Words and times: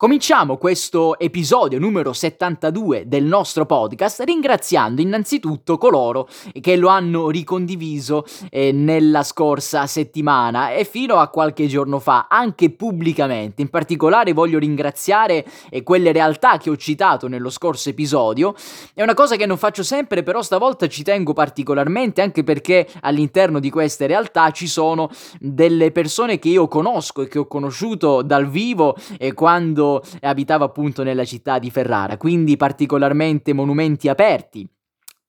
Cominciamo 0.00 0.58
questo 0.58 1.18
episodio 1.18 1.80
numero 1.80 2.12
72 2.12 3.08
del 3.08 3.24
nostro 3.24 3.66
podcast 3.66 4.20
ringraziando 4.20 5.00
innanzitutto 5.00 5.76
coloro 5.76 6.28
che 6.60 6.76
lo 6.76 6.86
hanno 6.86 7.30
ricondiviso 7.30 8.24
eh, 8.48 8.70
nella 8.70 9.24
scorsa 9.24 9.88
settimana 9.88 10.70
e 10.70 10.84
fino 10.84 11.16
a 11.16 11.26
qualche 11.26 11.66
giorno 11.66 11.98
fa, 11.98 12.28
anche 12.30 12.70
pubblicamente. 12.70 13.60
In 13.60 13.70
particolare 13.70 14.32
voglio 14.32 14.60
ringraziare 14.60 15.44
eh, 15.68 15.82
quelle 15.82 16.12
realtà 16.12 16.58
che 16.58 16.70
ho 16.70 16.76
citato 16.76 17.26
nello 17.26 17.50
scorso 17.50 17.88
episodio. 17.88 18.54
È 18.94 19.02
una 19.02 19.14
cosa 19.14 19.34
che 19.34 19.46
non 19.46 19.56
faccio 19.56 19.82
sempre, 19.82 20.22
però 20.22 20.42
stavolta 20.42 20.86
ci 20.86 21.02
tengo 21.02 21.32
particolarmente 21.32 22.22
anche 22.22 22.44
perché 22.44 22.86
all'interno 23.00 23.58
di 23.58 23.68
queste 23.68 24.06
realtà 24.06 24.52
ci 24.52 24.68
sono 24.68 25.10
delle 25.40 25.90
persone 25.90 26.38
che 26.38 26.50
io 26.50 26.68
conosco 26.68 27.22
e 27.22 27.26
che 27.26 27.40
ho 27.40 27.48
conosciuto 27.48 28.22
dal 28.22 28.48
vivo 28.48 28.94
e 29.18 29.34
quando 29.34 29.86
abitava 30.20 30.64
appunto 30.64 31.02
nella 31.02 31.24
città 31.24 31.58
di 31.58 31.70
Ferrara, 31.70 32.16
quindi 32.16 32.56
particolarmente 32.56 33.52
monumenti 33.52 34.08
aperti 34.08 34.68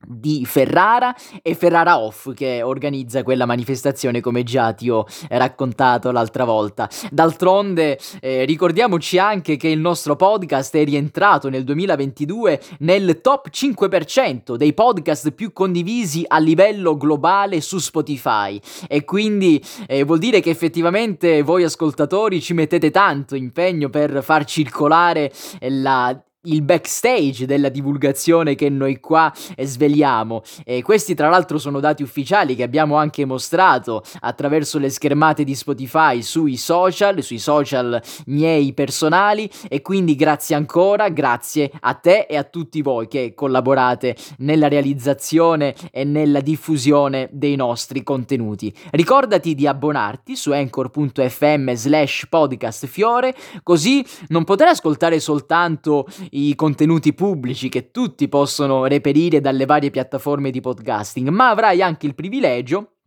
di 0.06 0.46
Ferrara 0.46 1.16
e 1.42 1.56
Ferrara 1.56 2.00
Off 2.00 2.34
che 2.34 2.62
organizza 2.62 3.24
quella 3.24 3.46
manifestazione 3.46 4.22
come 4.22 4.44
già 4.44 4.74
ti 4.74 4.90
ho 4.90 5.06
raccontato 5.30 6.12
l'altra 6.12 6.46
volta. 6.46 6.90
D'altronde 7.12 8.00
eh, 8.22 8.46
ricordiamoci 8.46 9.18
anche 9.18 9.58
che 9.58 9.68
il 9.68 9.80
nostro 9.80 10.16
podcast 10.16 10.76
è 10.76 10.84
rientrato 10.84 11.50
nel 11.50 11.64
2022 11.64 12.62
nel 12.80 13.20
top 13.22 13.50
5% 13.50 14.56
dei 14.56 14.74
podcast 14.74 15.32
più 15.32 15.52
condivisi 15.52 16.24
a 16.28 16.40
livello 16.40 16.96
globale 16.96 17.62
su 17.62 17.78
Spotify 17.78 18.60
e 18.88 19.04
quindi 19.04 19.62
eh, 19.88 20.04
vuol 20.04 20.20
dire 20.20 20.40
che 20.40 20.50
effettivamente 20.50 21.42
voi 21.42 21.64
ascoltatori 21.64 22.42
ci 22.42 22.54
mettete 22.54 22.90
tanto 22.90 23.36
impegno 23.36 23.90
per 23.90 24.24
far 24.24 24.46
circolare 24.46 25.32
la 25.60 26.20
il 26.44 26.62
backstage 26.62 27.46
della 27.46 27.68
divulgazione 27.68 28.56
che 28.56 28.70
noi 28.70 29.02
qua 29.02 29.32
sveliamo. 29.58 30.42
E 30.64 30.82
questi, 30.82 31.14
tra 31.14 31.28
l'altro, 31.28 31.58
sono 31.58 31.82
dati 31.82 32.02
ufficiali 32.02 32.56
che 32.56 32.64
abbiamo 32.64 32.96
anche 32.96 33.26
mostrato 33.26 34.04
attraverso 34.22 34.78
le 34.80 34.90
schermate 34.90 35.44
di 35.44 35.54
Spotify 35.54 36.22
sui 36.22 36.56
social, 36.56 37.22
sui 37.22 37.40
social 37.40 38.02
miei 38.28 38.74
personali. 38.74 39.50
E 39.68 39.82
quindi 39.82 40.16
grazie 40.16 40.56
ancora, 40.56 41.10
grazie 41.10 41.72
a 41.82 41.94
te 41.96 42.26
e 42.30 42.38
a 42.38 42.44
tutti 42.44 42.82
voi 42.82 43.10
che 43.10 43.34
collaborate 43.36 44.16
nella 44.38 44.70
realizzazione 44.70 45.76
e 45.92 46.06
nella 46.06 46.40
diffusione 46.40 47.28
dei 47.34 47.58
nostri 47.58 48.02
contenuti. 48.02 48.74
Ricordati 48.92 49.56
di 49.56 49.68
abbonarti 49.68 50.38
su 50.38 50.52
anchor.fm 50.52 51.74
slash 51.74 52.28
podcast 52.30 52.86
fiore, 52.86 53.36
così 53.62 54.06
non 54.30 54.46
potrai 54.46 54.70
ascoltare 54.70 55.20
soltanto 55.20 56.08
i 56.32 56.56
contenuti 56.56 57.14
pubblici 57.14 57.70
che 57.70 57.92
tutti 57.92 58.28
possono 58.28 58.86
reperire 58.86 59.42
dalle 59.42 59.66
varie 59.66 59.90
piattaforme 59.90 60.52
di 60.52 60.62
podcasting, 60.62 61.30
ma 61.30 61.50
avrai 61.50 61.82
anche 61.82 62.06
il 62.06 62.16
privilegio 62.16 62.99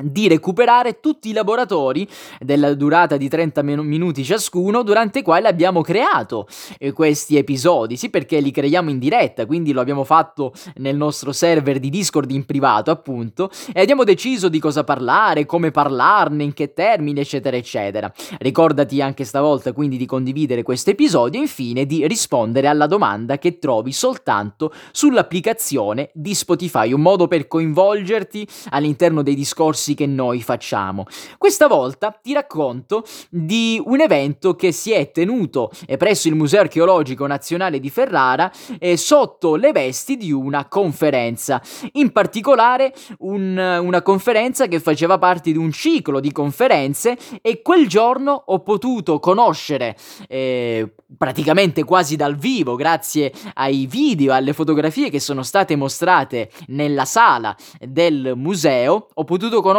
di 0.00 0.26
recuperare 0.26 1.00
tutti 1.00 1.28
i 1.28 1.32
laboratori 1.32 2.08
della 2.40 2.72
durata 2.74 3.16
di 3.16 3.28
30 3.28 3.62
minuti 3.62 4.24
ciascuno 4.24 4.82
durante 4.82 5.18
i 5.18 5.22
quali 5.22 5.46
abbiamo 5.46 5.82
creato 5.82 6.46
eh, 6.78 6.92
questi 6.92 7.36
episodi, 7.36 7.96
sì 7.96 8.08
perché 8.08 8.40
li 8.40 8.50
creiamo 8.50 8.88
in 8.88 8.98
diretta, 8.98 9.44
quindi 9.44 9.72
lo 9.72 9.80
abbiamo 9.80 10.04
fatto 10.04 10.52
nel 10.76 10.96
nostro 10.96 11.32
server 11.32 11.78
di 11.78 11.90
Discord 11.90 12.30
in 12.30 12.46
privato 12.46 12.90
appunto 12.90 13.50
e 13.72 13.80
abbiamo 13.80 14.04
deciso 14.04 14.48
di 14.48 14.58
cosa 14.58 14.84
parlare, 14.84 15.44
come 15.44 15.70
parlarne, 15.70 16.42
in 16.42 16.54
che 16.54 16.72
termini 16.72 17.20
eccetera 17.20 17.56
eccetera. 17.56 18.10
Ricordati 18.38 19.02
anche 19.02 19.24
stavolta 19.24 19.72
quindi 19.72 19.96
di 19.96 20.06
condividere 20.06 20.62
questo 20.62 20.90
episodio 20.90 21.38
e 21.38 21.42
infine 21.42 21.84
di 21.84 22.06
rispondere 22.06 22.66
alla 22.66 22.86
domanda 22.86 23.38
che 23.38 23.58
trovi 23.58 23.92
soltanto 23.92 24.72
sull'applicazione 24.90 26.10
di 26.14 26.34
Spotify, 26.34 26.92
un 26.92 27.02
modo 27.02 27.28
per 27.28 27.46
coinvolgerti 27.46 28.46
all'interno 28.70 29.22
dei 29.22 29.34
discorsi 29.34 29.91
discorsi 29.92 29.94
che 29.94 30.06
noi 30.06 30.42
facciamo. 30.42 31.06
Questa 31.38 31.66
volta 31.66 32.10
ti 32.10 32.32
racconto 32.32 33.04
di 33.30 33.80
un 33.84 34.00
evento 34.00 34.54
che 34.54 34.72
si 34.72 34.92
è 34.92 35.10
tenuto 35.10 35.70
eh, 35.86 35.96
presso 35.96 36.28
il 36.28 36.34
Museo 36.34 36.60
Archeologico 36.60 37.26
Nazionale 37.26 37.78
di 37.78 37.90
Ferrara 37.90 38.50
eh, 38.78 38.96
sotto 38.96 39.56
le 39.56 39.72
vesti 39.72 40.16
di 40.16 40.32
una 40.32 40.66
conferenza, 40.66 41.60
in 41.92 42.12
particolare 42.12 42.92
un, 43.18 43.56
una 43.56 44.02
conferenza 44.02 44.66
che 44.66 44.80
faceva 44.80 45.18
parte 45.18 45.52
di 45.52 45.58
un 45.58 45.70
ciclo 45.70 46.20
di 46.20 46.32
conferenze 46.32 47.16
e 47.40 47.62
quel 47.62 47.86
giorno 47.86 48.42
ho 48.46 48.60
potuto 48.60 49.18
conoscere 49.18 49.96
eh, 50.28 50.94
praticamente 51.16 51.84
quasi 51.84 52.16
dal 52.16 52.36
vivo, 52.36 52.74
grazie 52.74 53.32
ai 53.54 53.86
video, 53.86 54.32
alle 54.32 54.52
fotografie 54.52 55.10
che 55.10 55.20
sono 55.20 55.42
state 55.42 55.76
mostrate 55.76 56.50
nella 56.68 57.04
sala 57.04 57.56
del 57.80 58.32
museo, 58.36 59.08
ho 59.12 59.24
potuto 59.24 59.60
conoscere 59.60 59.71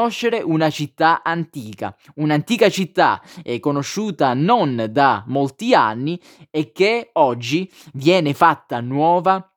una 0.43 0.69
città 0.69 1.21
antica, 1.23 1.95
un'antica 2.15 2.69
città 2.69 3.21
eh, 3.43 3.59
conosciuta 3.59 4.33
non 4.33 4.87
da 4.89 5.23
molti 5.27 5.73
anni 5.73 6.19
e 6.49 6.71
che 6.71 7.09
oggi 7.13 7.71
viene 7.93 8.33
fatta 8.33 8.79
nuova, 8.81 9.51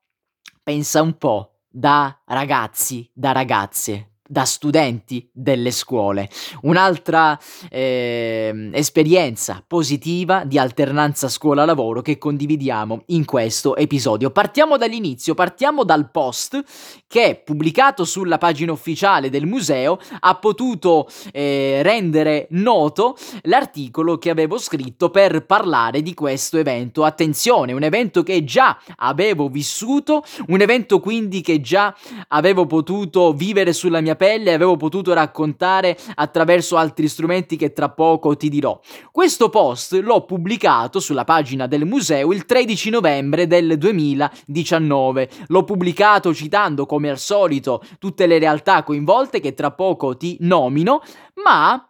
pensa 0.63 1.01
un 1.01 1.17
po', 1.17 1.59
da 1.69 2.21
ragazzi, 2.25 3.09
da 3.13 3.31
ragazze, 3.31 4.16
da 4.27 4.43
studenti 4.43 5.27
delle 5.31 5.71
scuole. 5.71 6.29
Un'altra 6.61 7.39
eh, 7.69 8.69
esperienza 8.73 9.63
positiva 9.65 10.43
di 10.43 10.57
alternanza 10.57 11.29
scuola-lavoro 11.29 12.01
che 12.01 12.17
condividiamo 12.17 13.03
in 13.07 13.25
questo 13.25 13.75
episodio. 13.75 14.31
Partiamo 14.31 14.77
dall'inizio, 14.77 15.33
partiamo 15.33 15.83
dal 15.83 16.11
post 16.11 16.61
che 17.07 17.41
pubblicato 17.43 18.03
sulla 18.03 18.37
pagina 18.37 18.73
ufficiale 18.73 19.29
del 19.29 19.45
museo 19.45 19.97
ha 20.19 20.35
potuto 20.35 21.07
eh, 21.31 21.79
rendere 21.81 22.47
noto 22.51 23.15
l'articolo 23.43 24.17
che 24.17 24.29
avevo 24.29 24.57
scritto 24.57 25.09
per 25.09 25.45
parlare 25.45 26.01
di 26.01 26.13
questo 26.13 26.57
evento. 26.57 27.05
Attenzione, 27.05 27.71
un 27.71 27.83
evento 27.83 28.23
che 28.23 28.43
già 28.43 28.77
avevo 28.97 29.47
vissuto, 29.47 30.23
un 30.47 30.59
evento 30.59 30.99
quindi 30.99 31.41
che 31.41 31.61
già 31.61 31.95
avevo 32.29 32.65
potuto 32.65 33.31
vivere 33.33 33.71
sulla 33.71 34.01
mia 34.01 34.15
pelle 34.17 34.51
avevo 34.51 34.75
potuto 34.75 35.13
raccontare 35.13 35.97
attraverso 36.15 36.75
altri 36.75 37.07
strumenti 37.07 37.55
che 37.55 37.71
tra 37.71 37.89
poco 37.89 38.35
ti 38.35 38.49
dirò. 38.49 38.77
Questo 39.11 39.47
post 39.47 39.93
l'ho 39.93 40.25
pubblicato 40.25 40.99
sulla 40.99 41.23
pagina 41.23 41.67
del 41.67 41.85
museo 41.85 42.33
il 42.33 42.45
13 42.45 42.89
novembre 42.89 43.47
del 43.47 43.77
2019. 43.77 45.29
L'ho 45.47 45.63
pubblicato 45.63 46.33
citando 46.33 46.85
come 46.85 47.09
al 47.09 47.17
solito 47.17 47.81
tutte 47.99 48.27
le 48.27 48.39
realtà 48.39 48.83
coinvolte 48.83 49.39
che 49.39 49.53
tra 49.53 49.71
poco 49.71 50.17
ti 50.17 50.35
nomino, 50.41 51.01
ma 51.43 51.81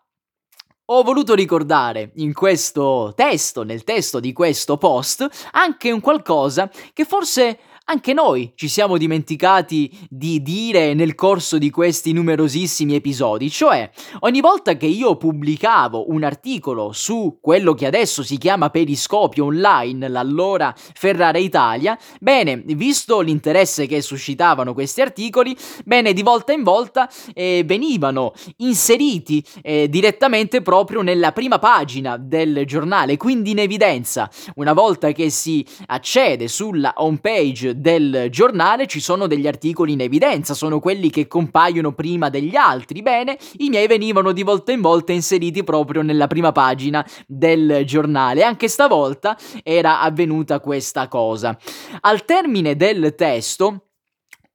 ho 0.90 1.04
voluto 1.04 1.34
ricordare 1.34 2.12
in 2.16 2.34
questo 2.34 3.12
testo, 3.14 3.64
nel 3.64 3.84
testo 3.84 4.22
di 4.22 4.32
questo 4.32 4.78
post, 4.78 5.28
anche 5.52 5.92
un 5.92 6.00
qualcosa 6.00 6.70
che 6.94 7.04
forse 7.04 7.60
anche 7.90 8.14
noi 8.14 8.52
ci 8.56 8.68
siamo 8.68 8.98
dimenticati 8.98 9.90
di 10.10 10.42
dire 10.42 10.94
nel 10.94 11.16
corso 11.16 11.58
di 11.58 11.70
questi 11.70 12.12
numerosissimi 12.12 12.96
episodi, 12.96 13.50
cioè 13.50 13.90
ogni 14.20 14.42
volta 14.42 14.76
che 14.76 14.88
io 14.88 15.16
pubblicavo 15.16 16.12
un 16.12 16.24
articolo 16.24 16.92
su 16.92 17.38
quello 17.40 17.74
che 17.74 17.86
adesso 17.86 18.24
si 18.24 18.38
chiama 18.38 18.70
Periscopio 18.70 19.46
Online, 19.46 20.10
l'allora 20.10 20.74
Ferrara 20.76 21.38
Italia, 21.38 21.98
bene, 22.20 22.62
visto 22.66 23.22
l'interesse 23.22 23.88
che 23.88 24.02
suscitavano 24.02 24.74
questi 24.74 25.00
articoli, 25.00 25.56
bene, 25.86 26.12
di 26.12 26.24
volta 26.24 26.52
in 26.52 26.64
volta 26.64 27.10
eh, 27.34 27.64
venivano 27.66 28.34
inseriti 28.58 29.42
eh, 29.62 29.88
direttamente 29.88 30.62
proprio 30.62 31.02
nella 31.02 31.32
prima 31.32 31.58
pagina 31.58 32.18
del 32.18 32.66
giornale, 32.66 33.16
quindi 33.16 33.52
in 33.52 33.60
evidenza. 33.60 34.30
Una 34.56 34.74
volta 34.74 35.14
che 35.14 35.30
si 35.30 35.66
accede 35.86 36.50
sulla 36.50 36.94
homepage 36.98 37.76
del 37.78 38.28
giornale 38.30 38.88
ci 38.88 39.00
sono 39.00 39.28
degli 39.28 39.48
articoli 39.48 39.94
in 39.94 40.02
evidenza, 40.02 40.54
sono 40.54 40.80
quelli 40.80 41.10
che 41.10 41.28
compaiono 41.28 41.94
prima 41.94 42.30
degli 42.30 42.56
altri. 42.56 43.02
Bene, 43.02 43.38
i 43.58 43.70
miei 43.70 43.88
venivano 43.88 44.32
di 44.32 44.44
volta 44.44 44.72
in 44.72 44.82
volta 44.82 45.12
inseriti 45.12 45.64
proprio 45.64 46.02
nella 46.02 46.28
prima 46.28 46.52
pagina 46.52 47.06
del 47.26 47.84
giornale. 47.86 48.44
Anche 48.44 48.68
stavolta 48.68 49.38
era 49.64 50.02
avvenuta 50.02 50.60
questa 50.60 51.08
cosa. 51.08 51.58
Al 52.02 52.26
termine 52.26 52.76
del 52.76 53.16
testo 53.16 53.87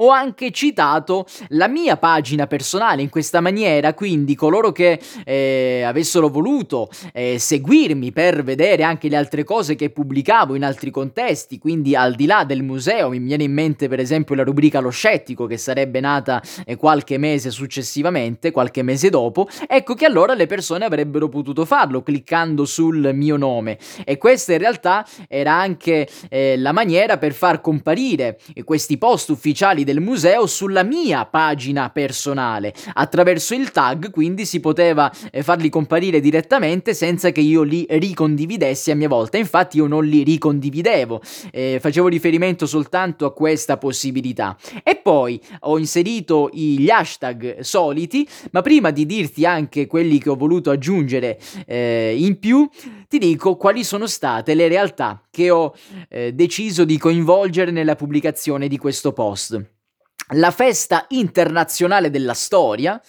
ho 0.03 0.11
anche 0.11 0.51
citato 0.51 1.27
la 1.49 1.69
mia 1.69 1.97
pagina 1.97 2.47
personale 2.47 3.03
in 3.03 3.09
questa 3.09 3.41
maniera, 3.41 3.95
quindi 3.95 4.35
coloro 4.35 4.73
che 4.73 5.01
eh, 5.25 5.83
avessero 5.87 6.29
voluto 6.29 6.89
eh, 7.13 7.39
seguirmi 7.39 8.11
per 8.11 8.43
vedere 8.43 8.83
anche 8.83 9.09
le 9.09 9.17
altre 9.17 9.45
cose 9.45 9.77
che 9.77 9.91
pubblicavo 9.91 10.55
in 10.57 10.65
altri 10.65 10.91
contesti, 10.91 11.59
quindi 11.59 11.95
al 11.95 12.15
di 12.15 12.27
là 12.27 12.45
del 12.45 12.63
museo, 12.63 13.11
mi 13.11 13.19
viene 13.19 13.45
in 13.45 13.53
mente 13.53 13.89
per 13.89 14.01
esempio 14.01 14.35
la 14.35 14.43
rubrica 14.43 14.81
Lo 14.81 14.91
Scettico 14.91 15.47
che 15.47 15.57
sarebbe 15.57 16.01
nata 16.01 16.43
eh, 16.67 16.77
qualche 16.77 17.17
mese 17.17 17.51
successivamente, 17.51 18.51
qualche 18.51 18.83
mese 18.83 19.09
dopo, 19.09 19.49
ecco 19.69 19.95
che 19.95 20.05
allora 20.05 20.35
le 20.35 20.47
persone 20.47 20.85
avrebbero 20.85 21.29
potuto 21.29 21.65
farlo 21.65 22.03
cliccando 22.03 22.65
sul 22.65 23.13
mio 23.15 23.37
nome. 23.37 23.79
E 24.05 24.19
questa 24.19 24.53
in 24.53 24.59
realtà 24.59 25.07
era 25.29 25.53
anche 25.53 26.09
eh, 26.29 26.57
la 26.57 26.73
maniera 26.73 27.19
per 27.19 27.33
far 27.33 27.61
comparire 27.61 28.39
questi 28.65 28.99
post 28.99 29.29
ufficiali 29.29 29.85
del 29.85 29.92
museo 30.01 30.47
sulla 30.47 30.83
mia 30.83 31.25
pagina 31.27 31.91
personale. 31.91 32.73
Attraverso 32.95 33.55
il 33.55 33.71
tag 33.71 34.11
quindi 34.11 34.47
si 34.47 34.61
poteva 34.61 35.13
eh, 35.31 35.43
farli 35.43 35.69
comparire 35.69 36.21
direttamente 36.21 36.95
senza 36.95 37.31
che 37.31 37.41
io 37.41 37.63
li 37.63 37.87
ricondividessi 37.89 38.91
a 38.91 38.97
mia 38.97 39.09
volta. 39.09 39.37
Infatti 39.37 39.77
io 39.79 39.87
non 39.87 40.05
li 40.05 40.23
ricondividevo, 40.23 41.21
eh, 41.51 41.79
facevo 41.81 42.09
riferimento 42.09 42.67
soltanto 42.67 43.27
a 43.27 43.33
questa 43.33 43.77
possibilità. 43.77 44.57
E 44.83 44.97
poi 44.97 45.41
ho 45.61 45.79
inserito 45.79 46.51
gli 46.53 46.89
hashtag 46.89 47.61
soliti, 47.61 48.27
ma 48.53 48.63
prima 48.63 48.91
di 48.91 49.07
dirti 49.07 49.45
anche 49.45 49.87
quelli 49.87 50.19
che 50.19 50.31
ho 50.31 50.37
voluto 50.37 50.71
aggiungere 50.71 51.39
eh, 51.67 52.15
in 52.17 52.39
più, 52.39 52.69
ti 53.09 53.19
dico 53.19 53.57
quali 53.57 53.85
sono 53.85 54.07
state 54.07 54.55
le 54.55 54.69
realtà 54.69 55.23
che 55.31 55.51
ho 55.51 55.75
eh, 56.09 56.33
deciso 56.33 56.85
di 56.85 56.99
coinvolgere 56.99 57.71
nella 57.71 57.97
pubblicazione 57.97 58.69
di 58.69 58.79
questo 58.79 59.13
post. 59.13 59.82
La 60.29 60.51
festa 60.51 61.05
internazionale 61.09 62.11
della 62.11 62.35
storia, 62.35 63.01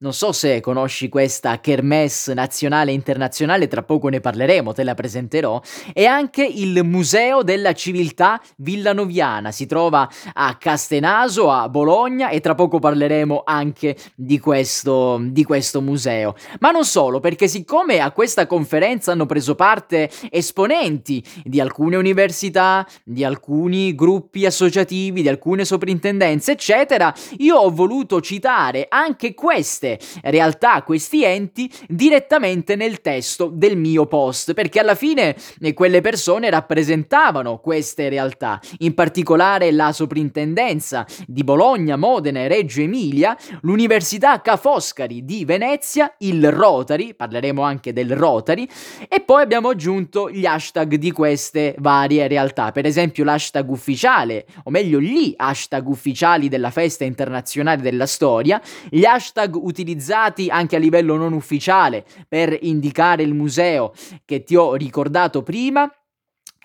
non 0.00 0.12
so 0.12 0.30
se 0.30 0.60
conosci 0.60 1.08
questa 1.08 1.58
kermesse 1.58 2.32
nazionale 2.32 2.92
e 2.92 2.94
internazionale, 2.94 3.66
tra 3.66 3.82
poco 3.82 4.08
ne 4.08 4.20
parleremo, 4.20 4.72
te 4.72 4.84
la 4.84 4.94
presenterò, 4.94 5.60
e 5.92 6.06
anche 6.06 6.44
il 6.44 6.84
Museo 6.84 7.42
della 7.42 7.72
Civiltà 7.72 8.40
Villanoviana, 8.58 9.50
si 9.50 9.66
trova 9.66 10.08
a 10.34 10.54
Castenaso, 10.54 11.50
a 11.50 11.68
Bologna 11.68 12.28
e 12.28 12.38
tra 12.38 12.54
poco 12.54 12.78
parleremo 12.78 13.42
anche 13.44 13.96
di 14.14 14.38
questo, 14.38 15.18
di 15.20 15.42
questo 15.42 15.80
museo. 15.80 16.36
Ma 16.60 16.70
non 16.70 16.84
solo, 16.84 17.18
perché 17.18 17.48
siccome 17.48 17.98
a 17.98 18.12
questa 18.12 18.46
conferenza 18.46 19.10
hanno 19.10 19.26
preso 19.26 19.56
parte 19.56 20.08
esponenti 20.30 21.24
di 21.42 21.58
alcune 21.58 21.96
università, 21.96 22.86
di 23.02 23.24
alcuni 23.24 23.96
gruppi 23.96 24.46
associativi, 24.46 25.22
di 25.22 25.28
alcune 25.28 25.64
soprintendenze, 25.64 26.52
eccetera, 26.52 27.12
io 27.38 27.56
ho 27.56 27.70
voluto 27.70 28.20
citare 28.20 28.86
anche 28.88 29.34
queste 29.34 29.86
queste 29.96 30.30
realtà, 30.30 30.82
questi 30.82 31.24
enti 31.24 31.70
direttamente 31.88 32.76
nel 32.76 33.00
testo 33.00 33.50
del 33.52 33.76
mio 33.76 34.06
post, 34.06 34.52
perché 34.52 34.80
alla 34.80 34.94
fine 34.94 35.34
eh, 35.60 35.72
quelle 35.72 36.00
persone 36.00 36.50
rappresentavano 36.50 37.58
queste 37.58 38.08
realtà, 38.08 38.60
in 38.78 38.94
particolare 38.94 39.70
la 39.72 39.92
soprintendenza 39.92 41.06
di 41.26 41.44
Bologna, 41.44 41.96
Modena 41.96 42.40
e 42.40 42.48
Reggio 42.48 42.80
Emilia, 42.80 43.36
l'Università 43.62 44.40
Ca' 44.40 44.56
Foscari 44.56 45.24
di 45.24 45.44
Venezia, 45.44 46.14
il 46.18 46.50
Rotary, 46.50 47.14
parleremo 47.14 47.62
anche 47.62 47.92
del 47.92 48.14
Rotary, 48.14 48.68
e 49.08 49.20
poi 49.20 49.42
abbiamo 49.42 49.70
aggiunto 49.70 50.30
gli 50.30 50.44
hashtag 50.44 50.96
di 50.96 51.12
queste 51.12 51.74
varie 51.78 52.26
realtà, 52.26 52.72
per 52.72 52.84
esempio 52.84 53.24
l'hashtag 53.24 53.70
ufficiale, 53.70 54.46
o 54.64 54.70
meglio 54.70 55.00
gli 55.00 55.32
hashtag 55.36 55.86
ufficiali 55.88 56.48
della 56.48 56.70
festa 56.70 57.04
internazionale 57.04 57.80
della 57.80 58.06
storia, 58.06 58.60
gli 58.88 59.04
hashtag 59.04 59.54
utilizzati 59.54 59.77
utilizzati 59.78 60.48
anche 60.48 60.76
a 60.76 60.78
livello 60.80 61.16
non 61.16 61.32
ufficiale 61.32 62.04
per 62.26 62.56
indicare 62.62 63.22
il 63.22 63.34
museo 63.34 63.92
che 64.24 64.42
ti 64.42 64.56
ho 64.56 64.74
ricordato 64.74 65.42
prima 65.42 65.88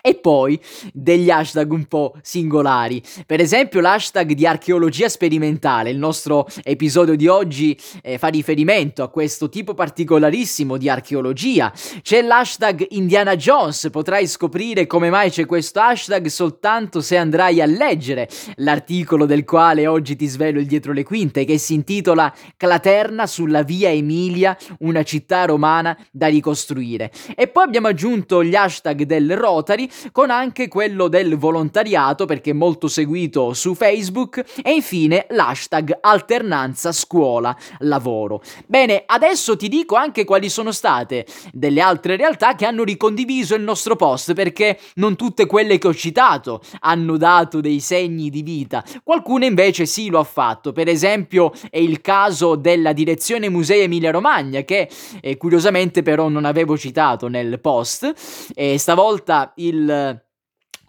e 0.06 0.16
poi 0.16 0.60
degli 0.92 1.30
hashtag 1.30 1.72
un 1.72 1.86
po' 1.86 2.16
singolari. 2.22 3.02
Per 3.26 3.40
esempio 3.40 3.80
l'hashtag 3.80 4.34
di 4.34 4.46
archeologia 4.46 5.08
sperimentale, 5.08 5.92
il 5.92 5.98
nostro 5.98 6.46
episodio 6.62 7.16
di 7.16 7.30
oggi 7.30 7.80
eh, 8.02 8.18
fa 8.18 8.28
riferimento 8.28 9.02
a 9.02 9.08
questo 9.08 9.48
tipo 9.48 9.74
particolarissimo 9.74 10.76
di 10.76 10.90
archeologia. 10.90 11.72
C'è 12.02 12.22
l'hashtag 12.22 12.86
Indiana 12.90 13.38
Jones, 13.38 13.88
potrai 13.92 14.28
scoprire 14.28 14.88
come 14.88 15.10
mai 15.10 15.30
c'è 15.30 15.46
questo 15.46 15.80
hashtag 15.80 16.26
soltanto 16.26 17.00
se 17.00 17.16
andrai 17.16 17.62
a 17.62 17.66
leggere 17.66 18.28
l'articolo 18.56 19.26
del 19.26 19.46
quale 19.46 19.88
oggi 19.88 20.18
ti 20.18 20.28
svelo 20.28 20.60
il 20.60 20.66
dietro 20.66 20.92
le 20.92 21.06
quinte, 21.06 21.46
che 21.46 21.58
si 21.58 21.76
intitola 21.76 22.34
Claterna 22.58 23.26
sulla 23.26 23.62
via 23.62 23.90
Emilia, 23.90 24.58
una 24.80 25.04
città 25.04 25.46
romana 25.46 25.98
da 26.12 26.28
ricostruire. 26.28 27.10
E 27.38 27.48
poi 27.48 27.64
abbiamo 27.64 27.88
aggiunto 27.88 28.44
gli 28.44 28.56
hashtag 28.56 29.04
del 29.04 29.38
Rotary 29.38 29.92
con 30.12 30.30
anche 30.30 30.68
quello 30.68 31.08
del 31.08 31.38
volontariato 31.38 32.26
perché 32.26 32.52
è 32.52 32.54
molto 32.54 32.88
seguito 32.88 33.54
su 33.54 33.76
Facebook 33.76 34.44
e 34.64 34.72
infine 34.72 35.26
l'hashtag 35.30 35.98
alternanza 36.02 36.92
scuola 36.92 37.56
lavoro. 37.80 38.42
Bene, 38.66 39.04
adesso 39.06 39.56
ti 39.56 39.68
dico 39.68 39.96
anche 39.96 40.24
quali 40.24 40.50
sono 40.50 40.72
state 40.72 41.26
delle 41.52 41.82
altre 41.82 42.16
realtà 42.16 42.56
che 42.56 42.66
hanno 42.66 42.84
ricondiviso 42.84 43.56
il 43.56 43.64
nostro 43.64 43.96
post 43.96 44.34
perché 44.34 44.80
non 44.96 45.16
tutte 45.16 45.46
quelle 45.46 45.78
che 45.78 45.88
ho 45.88 45.94
citato 45.94 46.62
hanno 46.80 47.18
dato 47.18 47.62
dei 47.62 47.80
segni 47.80 48.30
di 48.30 48.42
vita, 48.42 48.84
qualcune 49.04 49.46
invece 49.46 49.86
sì 49.86 50.10
lo 50.10 50.20
ha 50.20 50.24
fatto, 50.24 50.72
per 50.72 50.88
esempio 50.88 51.52
è 51.70 51.78
il 51.78 52.02
caso 52.02 52.56
della 52.56 52.94
direzione 52.94 53.50
Musei 53.50 53.82
Emilia 53.82 54.12
Romagna 54.12 54.62
che 54.62 54.90
eh, 55.22 55.38
curiosamente 55.38 56.02
però 56.04 56.28
non 56.28 56.46
avevo 56.46 56.78
citato 56.78 57.28
nel 57.28 57.60
post 57.60 58.14
e 58.54 58.78
stavolta 58.78 59.54
il 59.56 59.83
il 59.84 60.23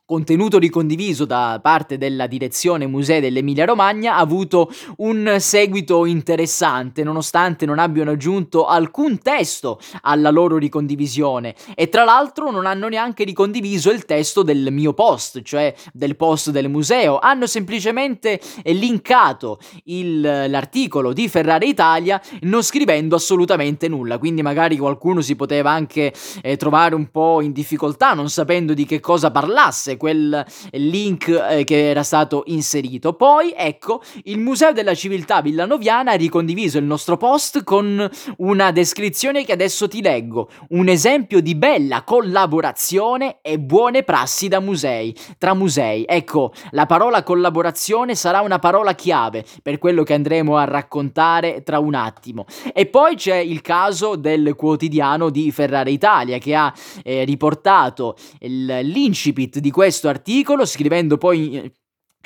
contenuto 0.06 0.59
ricondiviso 0.59 1.25
da 1.25 1.59
parte 1.62 1.97
della 1.97 2.27
direzione 2.27 2.87
Musei 2.87 3.21
dell'Emilia 3.21 3.65
Romagna 3.65 4.17
ha 4.17 4.19
avuto 4.19 4.71
un 4.99 5.37
seguito 5.39 6.05
interessante 6.05 7.03
nonostante 7.03 7.65
non 7.65 7.79
abbiano 7.79 8.11
aggiunto 8.11 8.67
alcun 8.67 9.19
testo 9.21 9.81
alla 10.03 10.31
loro 10.31 10.59
ricondivisione. 10.59 11.55
E 11.75 11.89
tra 11.89 12.05
l'altro 12.05 12.51
non 12.51 12.67
hanno 12.67 12.89
neanche 12.89 13.25
ricondiviso 13.25 13.91
il 13.91 14.05
testo 14.05 14.43
del 14.43 14.69
mio 14.71 14.93
post, 14.93 15.41
cioè 15.43 15.75
del 15.93 16.17
post 16.17 16.50
del 16.50 16.69
museo, 16.69 17.19
hanno 17.19 17.47
semplicemente 17.47 18.41
linkato 18.65 19.59
il, 19.85 20.21
l'articolo 20.21 21.15
di 21.15 21.29
Ferrari 21.29 21.69
Italia 21.69 22.21
non 22.43 22.62
scrivendo 22.62 23.17
assolutamente 23.17 23.89
nulla, 23.89 24.19
quindi 24.19 24.43
magari 24.43 24.77
qualcuno 24.77 25.23
si 25.23 25.35
poteva 25.35 25.71
anche 25.71 26.12
eh, 26.43 26.57
trovare 26.57 26.95
un 26.95 27.11
po' 27.11 27.41
in 27.41 27.53
difficoltà 27.53 28.12
non 28.12 28.29
sapendo 28.29 28.75
di 28.75 28.85
che 28.85 29.00
cosa 29.00 29.31
parlasse 29.31 29.94
quel 29.96 30.44
link 30.73 31.29
eh, 31.29 31.64
che 31.64 31.88
era 31.91 32.02
stato 32.02 32.43
inserito. 32.46 33.14
Poi, 33.14 33.52
ecco, 33.56 34.02
il 34.25 34.38
Museo 34.38 34.73
della 34.73 34.94
Civiltà 34.94 35.41
Villanoviana 35.41 36.12
ha 36.12 36.17
ricondiviso 36.17 36.79
il 36.79 36.85
nostro 36.85 37.17
post 37.17 37.64
con 37.64 38.08
una 38.38 38.70
descrizione 38.70 39.44
che 39.44 39.52
adesso 39.52 39.88
ti 39.88 40.02
leggo. 40.02 40.49
Un 40.70 40.88
esempio 40.88 41.41
di 41.41 41.55
bella 41.55 42.02
collaborazione 42.02 43.38
e 43.42 43.59
buone 43.59 44.02
prassi 44.02 44.49
da 44.49 44.61
musei, 44.61 45.14
tra 45.38 45.54
musei. 45.54 46.04
Ecco, 46.07 46.52
la 46.71 46.87
parola 46.87 47.23
collaborazione 47.23 48.14
sarà 48.14 48.40
una 48.40 48.59
parola 48.59 48.95
chiave 48.95 49.45
per 49.62 49.78
quello 49.78 50.02
che 50.02 50.14
andremo 50.14 50.57
a 50.57 50.64
raccontare 50.64 51.62
tra 51.62 51.78
un 51.78 51.95
attimo. 51.95 52.47
E 52.73 52.87
poi 52.87 53.16
c'è 53.16 53.37
il 53.37 53.61
caso 53.61 54.16
del 54.16 54.54
quotidiano 54.57 55.30
di 55.30 55.50
Ferrari 55.50 55.92
Italia 55.92 56.38
che 56.38 56.54
ha 56.54 56.73
eh, 57.02 57.25
riportato 57.25 58.16
il, 58.40 58.64
l'incipit 58.66 59.59
di 59.59 59.71
questo 59.71 59.84
questo 59.85 60.09
articolo, 60.09 60.64
scrivendo 60.64 61.19
poi 61.19 61.71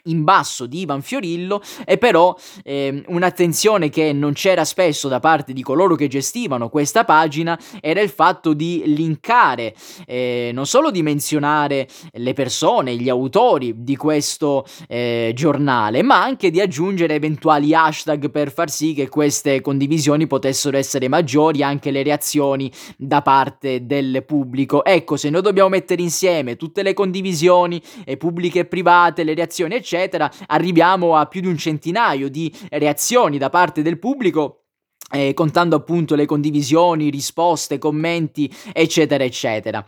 in 0.08 0.24
basso 0.24 0.66
di 0.66 0.80
Ivan 0.80 1.02
Fiorillo 1.02 1.62
e 1.84 1.98
però 1.98 2.36
eh, 2.64 3.02
un'attenzione 3.06 3.88
che 3.88 4.12
non 4.12 4.32
c'era 4.32 4.64
spesso 4.64 5.08
da 5.08 5.20
parte 5.20 5.52
di 5.52 5.62
coloro 5.62 5.94
che 5.94 6.08
gestivano 6.08 6.68
questa 6.68 7.04
pagina 7.04 7.58
era 7.80 8.00
il 8.00 8.10
fatto 8.10 8.52
di 8.52 8.82
linkare, 8.86 9.74
eh, 10.06 10.50
non 10.52 10.66
solo 10.66 10.90
di 10.90 11.02
menzionare 11.02 11.88
le 12.12 12.32
persone, 12.32 12.96
gli 12.96 13.08
autori 13.08 13.74
di 13.82 13.96
questo 13.96 14.64
eh, 14.88 15.32
giornale, 15.34 16.02
ma 16.02 16.22
anche 16.22 16.50
di 16.50 16.60
aggiungere 16.60 17.14
eventuali 17.14 17.74
hashtag 17.74 18.30
per 18.30 18.52
far 18.52 18.70
sì 18.70 18.94
che 18.94 19.08
queste 19.08 19.60
condivisioni 19.60 20.26
potessero 20.26 20.76
essere 20.76 21.08
maggiori, 21.08 21.62
anche 21.62 21.90
le 21.90 22.02
reazioni 22.02 22.70
da 22.96 23.22
parte 23.22 23.86
del 23.86 24.24
pubblico. 24.26 24.84
Ecco, 24.84 25.16
se 25.16 25.30
noi 25.30 25.42
dobbiamo 25.42 25.68
mettere 25.68 26.02
insieme 26.02 26.56
tutte 26.56 26.82
le 26.82 26.94
condivisioni, 26.94 27.80
pubbliche 28.18 28.60
e 28.60 28.64
private, 28.64 29.24
le 29.24 29.34
reazioni, 29.34 29.74
eccetera, 29.74 29.97
eccetera, 29.98 30.30
arriviamo 30.46 31.16
a 31.16 31.26
più 31.26 31.40
di 31.40 31.48
un 31.48 31.56
centinaio 31.56 32.28
di 32.28 32.52
reazioni 32.70 33.38
da 33.38 33.50
parte 33.50 33.82
del 33.82 33.98
pubblico. 33.98 34.62
Eh, 35.10 35.32
contando 35.32 35.74
appunto 35.74 36.14
le 36.14 36.26
condivisioni, 36.26 37.08
risposte, 37.08 37.78
commenti, 37.78 38.54
eccetera, 38.74 39.24
eccetera. 39.24 39.82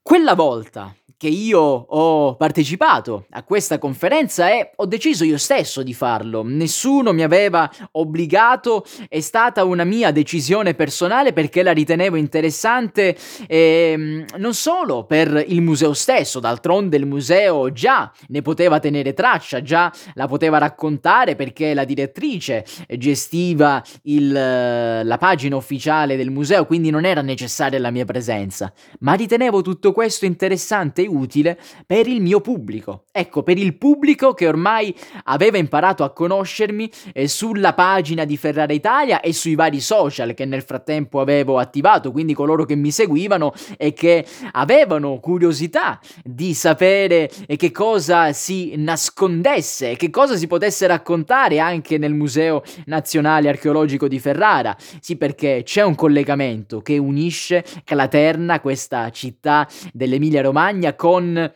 Quella 0.00 0.34
volta 0.34 0.94
che 1.20 1.28
io 1.28 1.60
ho 1.60 2.34
partecipato 2.36 3.26
a 3.32 3.42
questa 3.42 3.76
conferenza 3.76 4.50
e 4.50 4.70
ho 4.74 4.86
deciso 4.86 5.22
io 5.22 5.36
stesso 5.36 5.82
di 5.82 5.92
farlo. 5.92 6.42
Nessuno 6.42 7.12
mi 7.12 7.22
aveva 7.22 7.70
obbligato, 7.92 8.86
è 9.06 9.20
stata 9.20 9.64
una 9.64 9.84
mia 9.84 10.12
decisione 10.12 10.72
personale 10.72 11.34
perché 11.34 11.62
la 11.62 11.72
ritenevo 11.72 12.16
interessante 12.16 13.14
eh, 13.46 14.24
non 14.38 14.54
solo 14.54 15.04
per 15.04 15.44
il 15.46 15.60
museo 15.60 15.92
stesso, 15.92 16.40
d'altronde 16.40 16.96
il 16.96 17.04
museo 17.04 17.70
già 17.70 18.10
ne 18.28 18.40
poteva 18.40 18.78
tenere 18.78 19.12
traccia, 19.12 19.60
già 19.60 19.92
la 20.14 20.26
poteva 20.26 20.56
raccontare 20.56 21.36
perché 21.36 21.74
la 21.74 21.84
direttrice 21.84 22.64
gestiva 22.96 23.84
il, 24.04 24.32
la 24.32 25.18
pagina 25.18 25.56
ufficiale 25.56 26.16
del 26.16 26.30
museo, 26.30 26.64
quindi 26.64 26.88
non 26.88 27.04
era 27.04 27.20
necessaria 27.20 27.78
la 27.78 27.90
mia 27.90 28.06
presenza, 28.06 28.72
ma 29.00 29.12
ritenevo 29.12 29.60
tutto 29.60 29.92
questo 29.92 30.24
interessante 30.24 31.08
utile 31.14 31.58
per 31.86 32.06
il 32.06 32.20
mio 32.20 32.40
pubblico. 32.40 33.04
Ecco, 33.12 33.42
per 33.42 33.58
il 33.58 33.76
pubblico 33.76 34.34
che 34.34 34.46
ormai 34.46 34.94
aveva 35.24 35.58
imparato 35.58 36.04
a 36.04 36.12
conoscermi 36.12 36.90
eh, 37.12 37.28
sulla 37.28 37.74
pagina 37.74 38.24
di 38.24 38.36
Ferrara 38.36 38.72
Italia 38.72 39.20
e 39.20 39.32
sui 39.32 39.54
vari 39.54 39.80
social 39.80 40.34
che 40.34 40.44
nel 40.44 40.62
frattempo 40.62 41.20
avevo 41.20 41.58
attivato, 41.58 42.12
quindi 42.12 42.34
coloro 42.34 42.64
che 42.64 42.74
mi 42.74 42.90
seguivano 42.90 43.52
e 43.76 43.92
che 43.92 44.24
avevano 44.52 45.18
curiosità 45.18 45.98
di 46.24 46.54
sapere 46.54 47.30
eh, 47.46 47.56
che 47.56 47.70
cosa 47.70 48.32
si 48.32 48.74
nascondesse, 48.76 49.96
che 49.96 50.10
cosa 50.10 50.36
si 50.36 50.46
potesse 50.46 50.86
raccontare 50.86 51.58
anche 51.58 51.98
nel 51.98 52.14
Museo 52.14 52.62
Nazionale 52.86 53.48
Archeologico 53.48 54.08
di 54.08 54.18
Ferrara. 54.18 54.76
Sì, 55.00 55.16
perché 55.16 55.62
c'è 55.64 55.82
un 55.82 55.94
collegamento 55.94 56.80
che 56.80 56.98
unisce 56.98 57.64
Claterna, 57.84 58.60
questa 58.60 59.10
città 59.10 59.68
dell'Emilia 59.92 60.42
Romagna, 60.42 60.94
con 61.00 61.54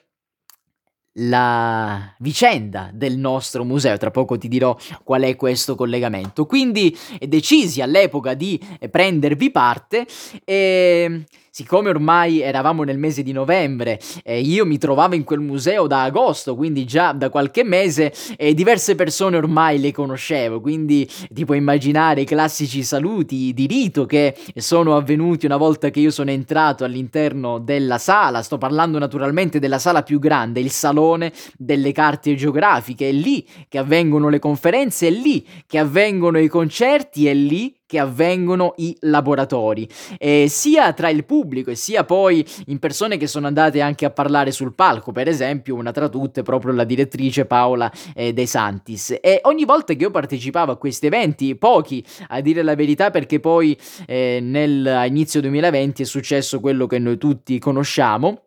la 1.16 2.14
vicenda 2.18 2.88
del 2.94 3.18
nostro 3.18 3.62
museo. 3.62 3.98
Tra 3.98 4.10
poco 4.10 4.38
ti 4.38 4.48
dirò 4.48 4.74
qual 5.02 5.20
è 5.20 5.36
questo 5.36 5.74
collegamento. 5.74 6.46
Quindi 6.46 6.96
decisi 7.20 7.82
all'epoca 7.82 8.32
di 8.32 8.58
prendervi 8.90 9.50
parte 9.50 10.06
e 10.46 11.26
siccome 11.56 11.88
ormai 11.88 12.40
eravamo 12.40 12.82
nel 12.82 12.99
mese 12.99 13.23
di 13.23 13.30
novembre 13.30 14.00
e 14.25 14.40
io 14.40 14.66
mi 14.66 14.76
trovavo 14.76 15.14
in 15.14 15.23
quel 15.23 15.38
museo 15.38 15.87
da 15.87 16.02
agosto, 16.02 16.56
quindi 16.56 16.84
già 16.84 17.12
da 17.12 17.30
qualche 17.30 17.62
mese, 17.62 18.12
e 18.37 18.54
diverse 18.54 18.96
persone 18.96 19.37
ormai 19.37 19.78
le 19.78 19.92
conoscevo, 19.92 20.61
quindi 20.61 21.08
ti 21.30 21.44
puoi 21.44 21.58
immaginare 21.58 22.23
i 22.23 22.25
classici 22.25 22.82
saluti 22.82 23.54
di 23.54 23.66
rito 23.66 24.04
che 24.04 24.37
sono 24.56 24.96
avvenuti 24.96 25.46
una 25.46 25.56
volta 25.56 25.90
che 25.90 26.00
io 26.00 26.11
sono 26.11 26.32
entrato 26.32 26.82
all'interno 26.82 27.61
della 27.61 27.99
sala, 27.99 28.42
sto 28.42 28.58
parlando 28.58 28.99
naturalmente 28.99 29.61
della 29.61 29.78
sala 29.78 30.02
più 30.02 30.18
grande, 30.18 30.58
il 30.58 30.73
salone 30.73 31.32
delle 31.56 31.92
carte 31.92 32.34
geografiche, 32.34 33.11
è 33.11 33.12
lì 33.12 33.46
che 33.68 33.78
avvengono 33.78 34.28
le 34.28 34.40
conferenze, 34.40 35.06
è 35.06 35.11
lì 35.11 35.46
che 35.68 35.78
avvengono 35.78 36.40
i 36.40 36.49
concerti, 36.49 37.28
è 37.28 37.34
lì 37.34 37.73
che 37.94 38.00
avvengono 38.00 38.74
i 38.78 38.96
laboratori, 39.02 39.88
eh, 40.18 40.46
sia 40.48 40.92
tra 40.94 41.10
il 41.10 41.24
pubblico 41.24 41.70
e 41.70 41.76
sia 41.76 42.02
poi 42.02 42.44
in 42.66 42.80
persone 42.80 43.16
che 43.16 43.28
sono 43.28 43.46
andate 43.46 43.80
anche 43.80 44.04
a 44.04 44.10
parlare 44.10 44.50
sul 44.50 44.74
palco, 44.74 45.12
per 45.12 45.28
esempio 45.28 45.76
una 45.76 45.92
tra 45.92 46.08
tutte 46.08 46.42
proprio 46.42 46.72
la 46.72 46.82
direttrice 46.82 47.44
Paola 47.44 47.92
eh, 48.16 48.32
De 48.32 48.46
Santis. 48.46 49.16
E 49.20 49.38
ogni 49.44 49.64
volta 49.64 49.94
che 49.94 50.02
io 50.02 50.10
partecipavo 50.10 50.72
a 50.72 50.76
questi 50.76 51.06
eventi, 51.06 51.54
pochi 51.54 52.04
a 52.28 52.40
dire 52.40 52.62
la 52.64 52.74
verità 52.74 53.10
perché 53.10 53.38
poi 53.38 53.78
eh, 54.06 54.40
nell'inizio 54.42 55.40
2020 55.40 56.02
è 56.02 56.04
successo 56.04 56.58
quello 56.58 56.88
che 56.88 56.98
noi 56.98 57.16
tutti 57.16 57.60
conosciamo, 57.60 58.40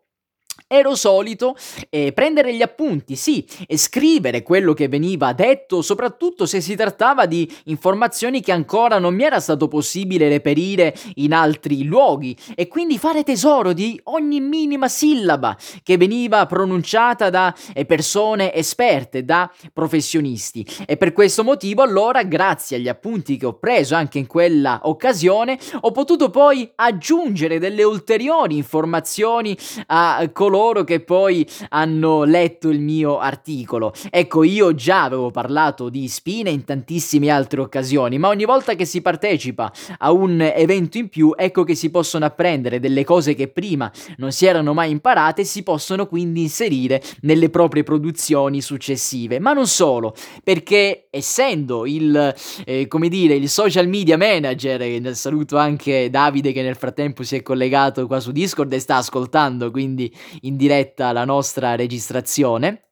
ero 0.68 0.94
solito 0.94 1.56
eh, 1.88 2.12
prendere 2.12 2.54
gli 2.54 2.60
appunti, 2.60 3.16
sì, 3.16 3.44
e 3.66 3.78
scrivere 3.78 4.42
quello 4.42 4.74
che 4.74 4.86
veniva 4.86 5.32
detto, 5.32 5.80
soprattutto 5.80 6.44
se 6.44 6.60
si 6.60 6.76
trattava 6.76 7.24
di 7.24 7.50
informazioni 7.64 8.42
che 8.42 8.52
ancora 8.52 8.98
non 8.98 9.14
mi 9.14 9.24
era 9.24 9.40
stato 9.40 9.66
possibile 9.66 10.28
reperire 10.28 10.94
in 11.14 11.32
altri 11.32 11.84
luoghi, 11.84 12.36
e 12.54 12.68
quindi 12.68 12.98
fare 12.98 13.24
tesoro 13.24 13.72
di 13.72 13.98
ogni 14.04 14.40
minima 14.40 14.88
sillaba 14.88 15.56
che 15.82 15.96
veniva 15.96 16.44
pronunciata 16.44 17.30
da 17.30 17.54
eh, 17.72 17.86
persone 17.86 18.52
esperte, 18.52 19.24
da 19.24 19.50
professionisti. 19.72 20.66
E 20.86 20.98
per 20.98 21.14
questo 21.14 21.42
motivo, 21.44 21.82
allora, 21.82 22.22
grazie 22.24 22.76
agli 22.76 22.88
appunti 22.88 23.38
che 23.38 23.46
ho 23.46 23.54
preso 23.54 23.94
anche 23.94 24.18
in 24.18 24.26
quella 24.26 24.80
occasione, 24.82 25.58
ho 25.80 25.92
potuto 25.92 26.28
poi 26.28 26.70
aggiungere 26.74 27.58
delle 27.58 27.84
ulteriori 27.84 28.56
informazioni 28.56 29.56
a 29.86 30.28
coloro 30.30 30.56
coloro 30.58 30.82
che 30.82 30.98
poi 30.98 31.46
hanno 31.68 32.24
letto 32.24 32.68
il 32.68 32.80
mio 32.80 33.20
articolo. 33.20 33.92
Ecco, 34.10 34.42
io 34.42 34.74
già 34.74 35.04
avevo 35.04 35.30
parlato 35.30 35.88
di 35.88 36.08
spine 36.08 36.50
in 36.50 36.64
tantissime 36.64 37.30
altre 37.30 37.60
occasioni, 37.60 38.18
ma 38.18 38.26
ogni 38.26 38.44
volta 38.44 38.74
che 38.74 38.84
si 38.84 39.00
partecipa 39.00 39.72
a 39.98 40.10
un 40.10 40.40
evento 40.40 40.98
in 40.98 41.08
più, 41.08 41.32
ecco 41.36 41.62
che 41.62 41.76
si 41.76 41.90
possono 41.90 42.24
apprendere 42.24 42.80
delle 42.80 43.04
cose 43.04 43.34
che 43.34 43.46
prima 43.46 43.90
non 44.16 44.32
si 44.32 44.46
erano 44.46 44.74
mai 44.74 44.90
imparate 44.90 45.42
e 45.42 45.44
si 45.44 45.62
possono 45.62 46.06
quindi 46.06 46.42
inserire 46.42 47.00
nelle 47.20 47.50
proprie 47.50 47.84
produzioni 47.84 48.60
successive. 48.60 49.38
Ma 49.38 49.52
non 49.52 49.68
solo, 49.68 50.12
perché 50.42 51.06
essendo 51.10 51.86
il, 51.86 52.34
eh, 52.64 52.88
come 52.88 53.08
dire, 53.08 53.34
il 53.34 53.48
social 53.48 53.86
media 53.86 54.16
manager, 54.16 55.14
saluto 55.14 55.56
anche 55.56 56.10
Davide 56.10 56.50
che 56.50 56.62
nel 56.62 56.76
frattempo 56.76 57.22
si 57.22 57.36
è 57.36 57.42
collegato 57.42 58.08
qua 58.08 58.18
su 58.18 58.32
Discord 58.32 58.72
e 58.72 58.80
sta 58.80 58.96
ascoltando, 58.96 59.70
quindi 59.70 60.12
in 60.48 60.56
diretta 60.56 61.12
la 61.12 61.24
nostra 61.24 61.76
registrazione. 61.76 62.88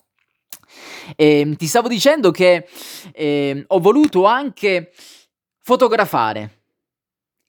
E 1.17 1.41
ehm, 1.41 1.57
ti 1.57 1.67
stavo 1.67 1.89
dicendo 1.89 2.31
che 2.31 2.69
eh, 3.13 3.65
ho 3.67 3.81
voluto 3.81 4.25
anche 4.25 4.93
fotografare 5.63 6.63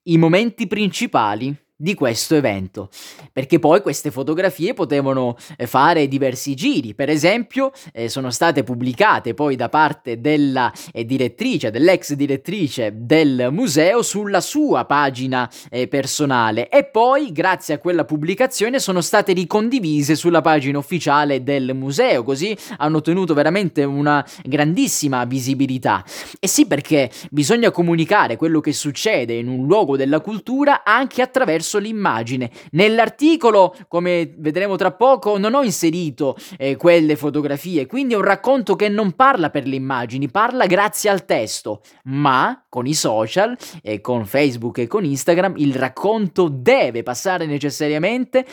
i 0.04 0.18
momenti 0.18 0.68
principali 0.68 1.56
di 1.80 1.94
questo 1.94 2.34
evento, 2.34 2.90
perché 3.32 3.60
poi 3.60 3.82
queste 3.82 4.10
fotografie 4.10 4.74
potevano 4.74 5.38
eh, 5.56 5.68
fare 5.68 6.08
diversi 6.08 6.56
giri, 6.56 6.96
per 6.96 7.08
esempio 7.08 7.72
eh, 7.94 8.10
sono 8.10 8.32
state 8.32 8.64
pubblicate 8.64 9.36
poi 9.36 9.56
da 9.56 9.70
parte 9.70 10.20
della 10.20 10.74
eh, 10.92 11.06
direttrice, 11.06 11.70
dell'ex 11.70 12.14
direttrice 12.14 12.94
del 12.96 13.50
museo 13.52 14.02
sulla 14.02 14.42
sua 14.42 14.86
pagina 14.86 15.48
eh, 15.70 15.88
personale. 15.88 16.68
E 16.70 16.86
poi 16.86 17.32
grazie 17.32 17.76
a 17.76 17.78
quella 17.78 18.06
pubblicazione 18.06 18.80
sono 18.80 19.02
state 19.02 19.34
ricondivise 19.34 20.16
sulla 20.16 20.42
pagina 20.42 20.80
ufficiale 20.80 21.44
del 21.44 21.76
museo, 21.76 22.24
così 22.24 22.58
hanno 22.78 22.98
ottenuto 22.98 23.36
veramente 23.36 23.84
una 23.84 24.26
grandissima 24.44 25.26
visibilità. 25.26 26.04
E 26.40 26.48
sì 26.48 26.66
perché 26.66 27.12
bisogna 27.30 27.70
comunicare 27.70 28.36
quello 28.36 28.62
che 28.62 28.74
succede 28.74 29.36
in 29.36 29.48
un 29.48 29.68
luogo 29.68 29.96
della 29.96 30.22
cultura 30.22 30.84
anche 30.84 31.22
attraverso 31.22 31.66
attraverso 31.68 31.78
l'immagine. 31.80 32.50
Nell'articolo, 32.72 33.76
come 33.88 34.34
vedremo 34.38 34.78
tra 34.78 34.92
poco, 34.94 35.38
non 35.38 35.54
ho 35.54 35.64
inserito 35.64 36.38
eh, 36.58 36.78
quelle 36.78 37.16
fotografie, 37.18 37.86
quindi 37.86 38.14
è 38.14 38.18
un 38.18 38.24
racconto 38.24 38.76
che 38.76 38.88
non 38.88 39.12
parla 39.12 39.50
per 39.50 39.68
le 39.68 39.76
immagini, 39.76 40.30
parla 40.30 40.66
grazie 40.66 41.10
al 41.10 41.26
testo, 41.26 41.82
ma 42.06 42.66
con 42.70 42.88
i 42.88 42.94
social, 42.94 43.56
eh, 43.84 44.00
con 44.00 44.26
Facebook 44.26 44.78
e 44.80 44.88
con 44.88 45.04
Instagram, 45.04 45.56
il 45.58 45.76
racconto 45.76 46.48
deve 46.48 47.04
passare 47.04 47.46
necessariamente 47.46 48.46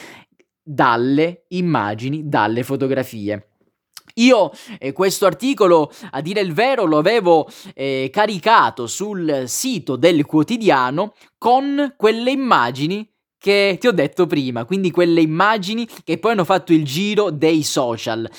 dalle 0.62 1.44
immagini, 1.48 2.28
dalle 2.28 2.62
fotografie. 2.64 3.53
Io 4.14 4.52
eh, 4.78 4.92
questo 4.92 5.26
articolo, 5.26 5.90
a 6.12 6.20
dire 6.20 6.40
il 6.40 6.52
vero, 6.52 6.84
lo 6.84 6.98
avevo 6.98 7.48
eh, 7.74 8.10
caricato 8.12 8.86
sul 8.86 9.44
sito 9.46 9.96
del 9.96 10.24
quotidiano 10.24 11.14
con 11.36 11.94
quelle 11.96 12.30
immagini 12.30 13.08
che 13.44 13.76
ti 13.78 13.88
ho 13.88 13.92
detto 13.92 14.26
prima, 14.26 14.64
quindi 14.64 14.90
quelle 14.90 15.20
immagini 15.20 15.86
che 16.02 16.18
poi 16.18 16.32
hanno 16.32 16.44
fatto 16.44 16.72
il 16.72 16.84
giro 16.84 17.30
dei 17.30 17.62
social. 17.62 18.30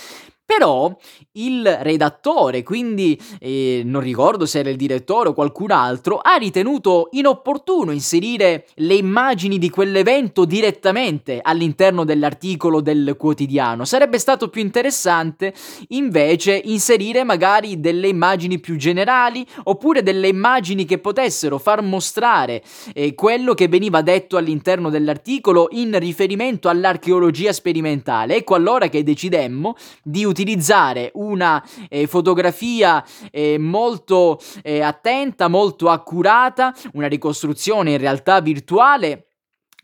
Però 0.45 0.95
il 1.33 1.65
redattore, 1.81 2.61
quindi 2.61 3.19
eh, 3.39 3.81
non 3.83 3.99
ricordo 3.99 4.45
se 4.45 4.59
era 4.59 4.69
il 4.69 4.75
direttore 4.75 5.29
o 5.29 5.33
qualcun 5.33 5.71
altro, 5.71 6.19
ha 6.19 6.35
ritenuto 6.35 7.09
inopportuno 7.13 7.91
inserire 7.91 8.67
le 8.75 8.93
immagini 8.93 9.57
di 9.57 9.71
quell'evento 9.71 10.45
direttamente 10.45 11.39
all'interno 11.41 12.03
dell'articolo 12.03 12.79
del 12.79 13.15
quotidiano. 13.17 13.85
Sarebbe 13.85 14.19
stato 14.19 14.49
più 14.49 14.61
interessante 14.61 15.51
invece 15.89 16.61
inserire 16.65 17.23
magari 17.23 17.79
delle 17.79 18.07
immagini 18.07 18.59
più 18.59 18.75
generali 18.75 19.43
oppure 19.63 20.03
delle 20.03 20.27
immagini 20.27 20.85
che 20.85 20.99
potessero 20.99 21.57
far 21.57 21.81
mostrare 21.81 22.61
eh, 22.93 23.15
quello 23.15 23.55
che 23.55 23.67
veniva 23.67 24.03
detto 24.03 24.37
all'interno 24.37 24.91
dell'articolo 24.91 25.69
in 25.71 25.97
riferimento 25.97 26.69
all'archeologia 26.69 27.51
sperimentale. 27.51 28.35
Ecco 28.35 28.53
allora 28.53 28.89
che 28.89 29.01
decidemmo 29.01 29.75
di 30.03 30.19
utilizzare 30.19 30.33
utilizzare 30.35 31.11
una 31.13 31.65
eh, 31.87 32.07
fotografia 32.07 33.01
eh, 33.31 33.57
molto 33.57 34.37
eh, 34.61 34.81
attenta, 34.81 35.47
molto 35.47 35.89
accurata, 35.89 36.75
una 36.93 37.07
ricostruzione 37.07 37.91
in 37.91 37.97
realtà 37.97 38.41
virtuale 38.41 39.24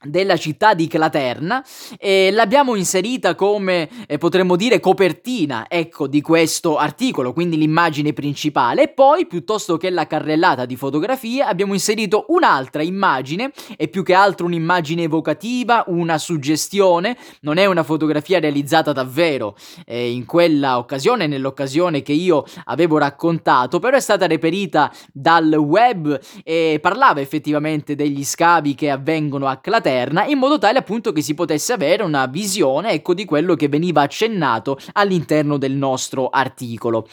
della 0.03 0.37
città 0.37 0.73
di 0.73 0.87
Claterna 0.87 1.63
e 1.97 2.31
l'abbiamo 2.31 2.75
inserita 2.75 3.35
come 3.35 3.87
eh, 4.07 4.17
potremmo 4.17 4.55
dire 4.55 4.79
copertina 4.79 5.65
ecco 5.67 6.07
di 6.07 6.21
questo 6.21 6.77
articolo 6.77 7.33
quindi 7.33 7.57
l'immagine 7.57 8.13
principale. 8.13 8.83
E 8.83 8.87
poi 8.87 9.27
piuttosto 9.27 9.77
che 9.77 9.89
la 9.89 10.07
carrellata 10.07 10.65
di 10.65 10.75
fotografie 10.75 11.43
abbiamo 11.43 11.73
inserito 11.73 12.25
un'altra 12.29 12.81
immagine 12.81 13.51
e 13.77 13.87
più 13.87 14.03
che 14.03 14.13
altro 14.13 14.45
un'immagine 14.45 15.03
evocativa 15.03 15.83
una 15.87 16.17
suggestione. 16.17 17.17
Non 17.41 17.57
è 17.57 17.65
una 17.65 17.83
fotografia 17.83 18.39
realizzata 18.39 18.91
davvero 18.91 19.55
eh, 19.85 20.11
in 20.11 20.25
quella 20.25 20.77
occasione 20.77 21.27
nell'occasione 21.27 22.01
che 22.01 22.13
io 22.13 22.43
avevo 22.65 22.97
raccontato 22.97 23.79
però 23.79 23.97
è 23.97 24.01
stata 24.01 24.25
reperita 24.25 24.91
dal 25.11 25.53
web 25.53 26.19
e 26.43 26.79
parlava 26.81 27.21
effettivamente 27.21 27.95
degli 27.95 28.23
scavi 28.23 28.75
che 28.75 28.89
avvengono 28.89 29.47
a 29.47 29.57
Claterna 29.57 29.90
paterna 29.91 30.25
in 30.25 30.37
modo 30.37 30.57
tale 30.57 30.79
appunto 30.79 31.11
che 31.11 31.21
si 31.21 31.33
potesse 31.33 31.73
avere 31.73 32.03
una 32.03 32.25
visione 32.25 32.91
ecco 32.91 33.13
di 33.13 33.25
quello 33.25 33.55
che 33.55 33.67
veniva 33.67 34.01
accennato 34.01 34.77
all'interno 34.93 35.57
del 35.57 35.73
nostro 35.73 36.29
articolo. 36.29 37.07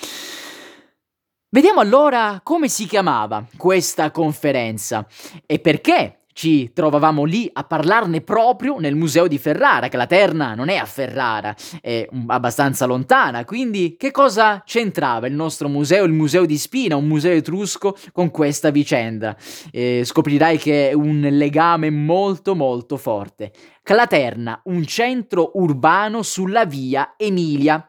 Vediamo 1.50 1.80
allora 1.80 2.40
come 2.42 2.68
si 2.68 2.86
chiamava 2.86 3.44
questa 3.56 4.10
conferenza 4.10 5.06
e 5.46 5.58
perché 5.58 6.17
ci 6.38 6.70
trovavamo 6.72 7.24
lì 7.24 7.50
a 7.52 7.64
parlarne 7.64 8.20
proprio 8.20 8.78
nel 8.78 8.94
museo 8.94 9.26
di 9.26 9.38
Ferrara, 9.38 9.88
che 9.88 9.96
la 9.96 10.06
Terna 10.06 10.54
non 10.54 10.68
è 10.68 10.76
a 10.76 10.84
Ferrara, 10.84 11.52
è 11.80 12.08
abbastanza 12.28 12.86
lontana, 12.86 13.44
quindi 13.44 13.96
che 13.98 14.12
cosa 14.12 14.62
c'entrava 14.64 15.26
il 15.26 15.34
nostro 15.34 15.68
museo, 15.68 16.04
il 16.04 16.12
museo 16.12 16.46
di 16.46 16.56
Spina, 16.56 16.94
un 16.94 17.08
museo 17.08 17.32
etrusco, 17.32 17.96
con 18.12 18.30
questa 18.30 18.70
vicenda? 18.70 19.36
Eh, 19.72 20.02
scoprirai 20.04 20.58
che 20.58 20.90
è 20.90 20.92
un 20.92 21.26
legame 21.28 21.90
molto 21.90 22.54
molto 22.54 22.96
forte. 22.96 23.50
Claterna, 23.82 24.60
un 24.66 24.84
centro 24.84 25.50
urbano 25.54 26.22
sulla 26.22 26.66
via 26.66 27.14
Emilia 27.16 27.87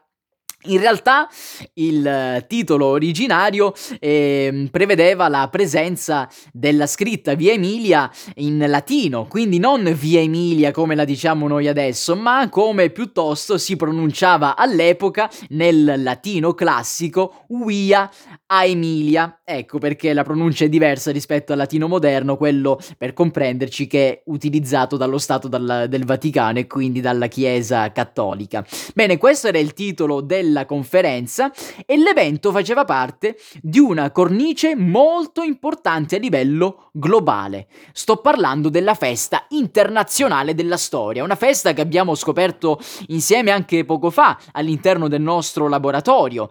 in 0.64 0.78
realtà 0.78 1.28
il 1.74 2.06
eh, 2.06 2.44
titolo 2.46 2.86
originario 2.86 3.72
eh, 3.98 4.68
prevedeva 4.70 5.28
la 5.28 5.48
presenza 5.50 6.28
della 6.52 6.86
scritta 6.86 7.34
Via 7.34 7.52
Emilia 7.52 8.10
in 8.36 8.62
latino, 8.68 9.26
quindi 9.26 9.58
non 9.58 9.84
Via 9.98 10.20
Emilia 10.20 10.70
come 10.70 10.94
la 10.94 11.04
diciamo 11.04 11.48
noi 11.48 11.66
adesso, 11.66 12.14
ma 12.14 12.48
come 12.50 12.90
piuttosto 12.90 13.56
si 13.56 13.76
pronunciava 13.76 14.56
all'epoca 14.56 15.30
nel 15.50 16.02
latino 16.02 16.52
classico 16.52 17.44
Via 17.48 18.10
Aemilia. 18.46 19.40
Ecco 19.44 19.78
perché 19.78 20.12
la 20.12 20.24
pronuncia 20.24 20.64
è 20.64 20.68
diversa 20.68 21.10
rispetto 21.10 21.52
al 21.52 21.58
latino 21.58 21.88
moderno, 21.88 22.36
quello 22.36 22.78
per 22.98 23.14
comprenderci 23.14 23.86
che 23.86 24.08
è 24.08 24.22
utilizzato 24.26 24.96
dallo 24.96 25.18
Stato 25.18 25.48
dal, 25.48 25.86
del 25.88 26.04
Vaticano 26.04 26.58
e 26.58 26.66
quindi 26.66 27.00
dalla 27.00 27.28
Chiesa 27.28 27.90
cattolica. 27.92 28.64
Bene, 28.94 29.16
questo 29.16 29.48
era 29.48 29.58
il 29.58 29.72
titolo 29.72 30.20
del 30.20 30.49
della 30.50 30.66
conferenza 30.66 31.52
e 31.86 31.96
l'evento 31.96 32.50
faceva 32.50 32.84
parte 32.84 33.38
di 33.62 33.78
una 33.78 34.10
cornice 34.10 34.74
molto 34.74 35.42
importante 35.42 36.16
a 36.16 36.18
livello 36.18 36.90
globale. 36.92 37.68
Sto 37.92 38.16
parlando 38.16 38.68
della 38.68 38.94
festa 38.94 39.46
internazionale 39.50 40.54
della 40.54 40.76
storia, 40.76 41.22
una 41.22 41.36
festa 41.36 41.72
che 41.72 41.80
abbiamo 41.80 42.14
scoperto 42.16 42.80
insieme 43.08 43.52
anche 43.52 43.84
poco 43.84 44.10
fa 44.10 44.38
all'interno 44.52 45.08
del 45.08 45.22
nostro 45.22 45.68
laboratorio. 45.68 46.48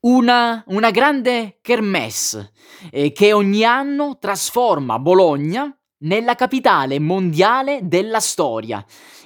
Una, 0.00 0.64
una 0.68 0.90
grande 0.90 1.58
kermesse 1.60 2.52
eh, 2.90 3.12
che 3.12 3.34
ogni 3.34 3.64
anno 3.64 4.16
trasforma 4.18 4.98
Bologna 4.98 5.72
nella 5.98 6.34
capitale 6.34 6.98
mondiale 6.98 7.80
della 7.82 8.20
storia. 8.20 8.82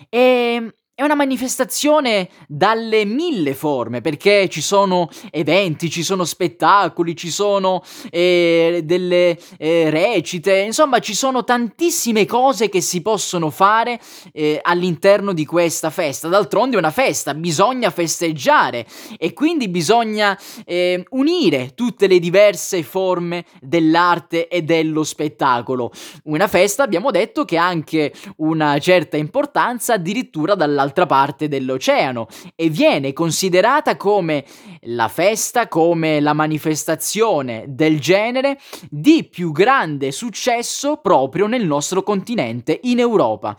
E 0.09 0.75
è 0.97 1.03
una 1.03 1.17
manifestazione 1.17 2.29
dalle 2.47 3.05
mille 3.05 3.53
forme, 3.55 4.01
perché 4.01 4.49
ci 4.49 4.63
sono 4.63 5.09
eventi, 5.33 5.91
ci 5.91 6.05
sono 6.05 6.25
spettacoli, 6.25 7.17
ci 7.17 7.31
sono 7.31 7.83
eh, 8.11 8.83
delle 8.85 9.37
eh, 9.59 9.91
recite, 9.91 10.57
insomma 10.59 11.01
ci 11.01 11.13
sono 11.15 11.43
tantissime 11.43 12.27
cose 12.27 12.69
che 12.69 12.81
si 12.81 13.03
possono 13.03 13.51
fare 13.51 13.99
eh, 14.33 14.61
all'interno 14.63 15.33
di 15.33 15.45
questa 15.45 15.91
festa. 15.91 16.29
D'altronde 16.29 16.77
è 16.77 16.79
una 16.79 16.93
festa, 16.93 17.35
bisogna 17.35 17.91
festeggiare 17.91 18.87
e 19.19 19.33
quindi 19.33 19.69
bisogna 19.69 20.39
eh, 20.65 21.05
unire 21.11 21.73
tutte 21.75 22.07
le 22.07 22.21
diverse 22.21 22.85
forme 22.85 23.47
dell'arte 23.61 24.47
e 24.47 24.63
dello 24.63 25.03
spettacolo. 25.03 25.91
Una 26.25 26.47
festa, 26.47 26.85
abbiamo 26.85 27.11
detto, 27.11 27.45
che 27.45 27.59
ha 27.59 27.67
anche 27.67 28.13
una 28.37 28.79
certa 28.79 29.17
importanza 29.17 29.95
addirittura 29.95 30.55
dall'altra 30.55 30.83
dall'altra 30.85 31.07
parte 31.07 31.49
dell'oceano 31.49 32.27
e 32.55 32.69
viene 32.69 33.13
considerata 33.13 33.97
come 33.97 34.45
la 34.83 35.09
festa, 35.09 35.67
come 35.69 36.21
la 36.21 36.35
manifestazione 36.35 37.65
del 37.69 37.99
genere 37.99 38.61
di 38.91 39.25
più 39.25 39.51
grande 39.51 40.13
successo 40.13 40.99
proprio 40.99 41.47
nel 41.47 41.65
nostro 41.65 42.03
continente, 42.03 42.79
in 42.83 42.99
Europa. 42.99 43.57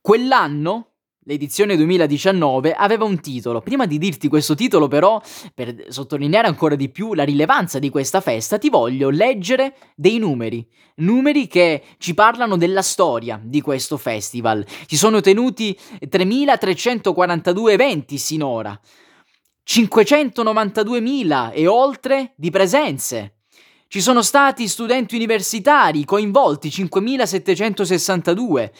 Quell'anno 0.00 0.92
L'edizione 1.28 1.74
2019 1.74 2.72
aveva 2.72 3.04
un 3.04 3.18
titolo. 3.18 3.60
Prima 3.60 3.84
di 3.84 3.98
dirti 3.98 4.28
questo 4.28 4.54
titolo, 4.54 4.86
però, 4.86 5.20
per 5.52 5.86
sottolineare 5.88 6.46
ancora 6.46 6.76
di 6.76 6.88
più 6.88 7.14
la 7.14 7.24
rilevanza 7.24 7.80
di 7.80 7.90
questa 7.90 8.20
festa, 8.20 8.58
ti 8.58 8.70
voglio 8.70 9.10
leggere 9.10 9.74
dei 9.96 10.18
numeri. 10.18 10.64
Numeri 10.98 11.48
che 11.48 11.82
ci 11.98 12.14
parlano 12.14 12.56
della 12.56 12.82
storia 12.82 13.40
di 13.42 13.60
questo 13.60 13.96
festival. 13.96 14.64
Ci 14.86 14.96
sono 14.96 15.20
tenuti 15.20 15.76
3.342 15.98 17.70
eventi 17.70 18.18
sinora, 18.18 18.80
592.000 19.66 21.50
e 21.52 21.66
oltre 21.66 22.34
di 22.36 22.50
presenze. 22.50 23.38
Ci 23.88 24.00
sono 24.00 24.22
stati 24.22 24.68
studenti 24.68 25.16
universitari 25.16 26.04
coinvolti, 26.04 26.68
5.762 26.68 28.70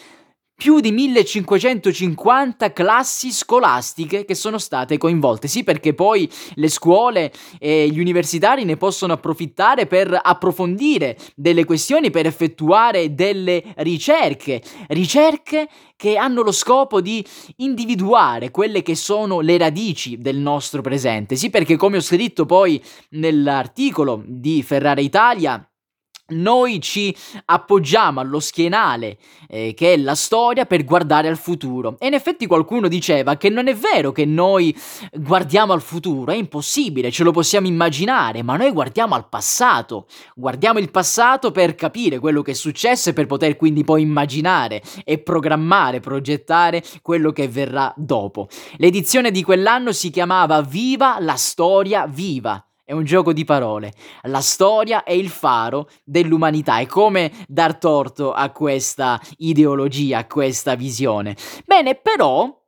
più 0.57 0.81
di 0.81 0.91
1550 0.91 2.73
classi 2.73 3.31
scolastiche 3.31 4.25
che 4.25 4.35
sono 4.35 4.57
state 4.57 4.97
coinvolte. 4.97 5.49
Sì, 5.49 5.63
perché 5.63 5.93
poi 5.93 6.29
le 6.55 6.69
scuole 6.69 7.31
e 7.59 7.89
gli 7.89 8.01
universitari 8.01 8.65
ne 8.65 8.79
possono 8.79 9.13
approfittare 9.13 9.87
per 9.87 10.19
approfondire 10.21 11.19
delle 11.35 11.67
questioni, 11.67 12.11
per 12.11 12.25
effettuare 12.25 13.15
delle 13.15 13.63
ricerche. 13.77 14.63
Ricerche 14.89 15.69
che 15.95 16.17
hanno 16.17 16.41
lo 16.43 16.53
scopo 16.53 17.03
di 17.03 17.25
individuare 17.57 18.51
quelle 18.51 18.81
che 18.81 18.95
sono 18.95 19.41
le 19.41 19.59
radici 19.59 20.19
del 20.19 20.37
nostro 20.37 20.81
presente. 20.81 21.37
Sì, 21.37 21.51
perché 21.51 21.77
come 21.77 21.99
ho 21.99 22.03
scritto 22.03 22.47
poi 22.47 22.83
nell'articolo 23.11 24.23
di 24.27 24.63
Ferrara 24.63 25.03
Italia, 25.03 25.69
noi 26.29 26.81
ci 26.81 27.15
appoggiamo 27.45 28.21
allo 28.21 28.41
schienale 28.41 29.19
eh, 29.49 29.75
che 29.75 29.93
è 29.93 29.97
la 29.97 30.15
storia 30.15 30.67
per 30.67 30.85
guardare 30.85 31.29
al 31.29 31.39
futuro. 31.39 31.97
E 31.99 32.07
in 32.07 32.15
effetti 32.15 32.47
qualcuno 32.47 32.89
diceva 32.89 33.37
che 33.37 33.49
non 33.49 33.69
è 33.69 33.75
vero 33.75 34.13
che 34.13 34.25
noi 34.25 34.77
guardiamo 35.13 35.73
al 35.73 35.83
futuro, 35.83 36.33
è 36.33 36.37
impossibile, 36.37 37.11
ce 37.11 37.23
lo 37.23 37.31
possiamo 37.31 37.67
immaginare, 37.67 38.43
ma 38.43 38.57
noi 38.57 38.73
guardiamo 38.73 39.15
al 39.15 39.29
passato. 39.29 40.07
Guardiamo 40.35 40.79
il 40.79 40.91
passato 40.91 41.51
per 41.51 41.75
capire 41.75 42.19
quello 42.19 42.43
che 42.43 42.53
è 42.53 42.55
successo 42.55 43.11
e 43.11 43.13
per 43.13 43.27
poter 43.27 43.57
quindi 43.57 43.85
poi 43.85 44.03
immaginare 44.03 44.83
e 45.05 45.19
programmare, 45.19 46.01
progettare 46.01 46.83
quello 47.03 47.31
che 47.31 47.49
verrà 47.49 47.93
dopo. 47.97 48.49
L'edizione 48.79 49.31
di 49.31 49.43
quell'anno 49.43 49.93
si 49.93 50.11
chiamava 50.11 50.63
Viva 50.63 51.19
la 51.21 51.37
storia 51.37 52.07
viva 52.07 52.66
è 52.87 52.93
un 52.93 53.03
gioco 53.03 53.33
di 53.33 53.45
parole. 53.45 53.93
La 54.23 54.41
storia 54.41 55.03
è 55.03 55.11
il 55.11 55.29
faro 55.29 55.91
dell'umanità. 56.05 56.79
È 56.79 56.87
come 56.87 57.33
dar 57.49 57.79
torto 57.79 58.33
a 58.33 58.51
questa 58.51 59.21
ideologia, 59.39 60.19
a 60.19 60.27
questa 60.27 60.77
visione. 60.77 61.37
Bene, 61.65 61.97
però 61.97 62.63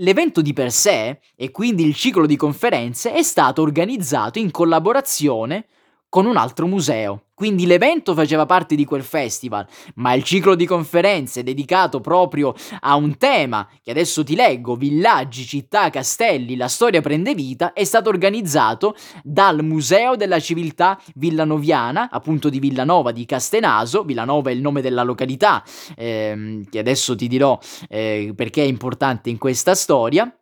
L'evento 0.00 0.42
di 0.42 0.52
per 0.52 0.72
sé, 0.72 1.20
e 1.34 1.50
quindi 1.50 1.82
il 1.82 1.94
ciclo 1.94 2.26
di 2.26 2.36
conferenze, 2.36 3.14
è 3.14 3.22
stato 3.22 3.62
organizzato 3.62 4.38
in 4.38 4.50
collaborazione 4.50 5.68
con 6.16 6.24
un 6.24 6.38
altro 6.38 6.66
museo. 6.66 7.24
Quindi 7.34 7.66
l'evento 7.66 8.14
faceva 8.14 8.46
parte 8.46 8.74
di 8.74 8.86
quel 8.86 9.02
festival, 9.02 9.66
ma 9.96 10.14
il 10.14 10.22
ciclo 10.22 10.54
di 10.54 10.64
conferenze 10.64 11.42
dedicato 11.42 12.00
proprio 12.00 12.54
a 12.80 12.94
un 12.94 13.18
tema 13.18 13.68
che 13.82 13.90
adesso 13.90 14.24
ti 14.24 14.34
leggo, 14.34 14.76
villaggi, 14.76 15.44
città, 15.44 15.90
castelli, 15.90 16.56
la 16.56 16.68
storia 16.68 17.02
prende 17.02 17.34
vita, 17.34 17.74
è 17.74 17.84
stato 17.84 18.08
organizzato 18.08 18.96
dal 19.22 19.62
Museo 19.62 20.16
della 20.16 20.40
Civiltà 20.40 20.98
Villanoviana, 21.16 22.08
appunto 22.10 22.48
di 22.48 22.60
Villanova 22.60 23.12
di 23.12 23.26
Castenaso, 23.26 24.02
Villanova 24.02 24.48
è 24.48 24.54
il 24.54 24.62
nome 24.62 24.80
della 24.80 25.02
località, 25.02 25.62
ehm, 25.96 26.64
che 26.70 26.78
adesso 26.78 27.14
ti 27.14 27.28
dirò 27.28 27.58
eh, 27.90 28.32
perché 28.34 28.62
è 28.62 28.66
importante 28.66 29.28
in 29.28 29.36
questa 29.36 29.74
storia 29.74 30.34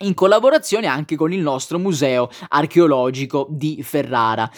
in 0.00 0.14
collaborazione 0.14 0.86
anche 0.86 1.16
con 1.16 1.32
il 1.32 1.40
nostro 1.40 1.78
museo 1.78 2.28
archeologico 2.48 3.48
di 3.50 3.82
Ferrara. 3.82 4.48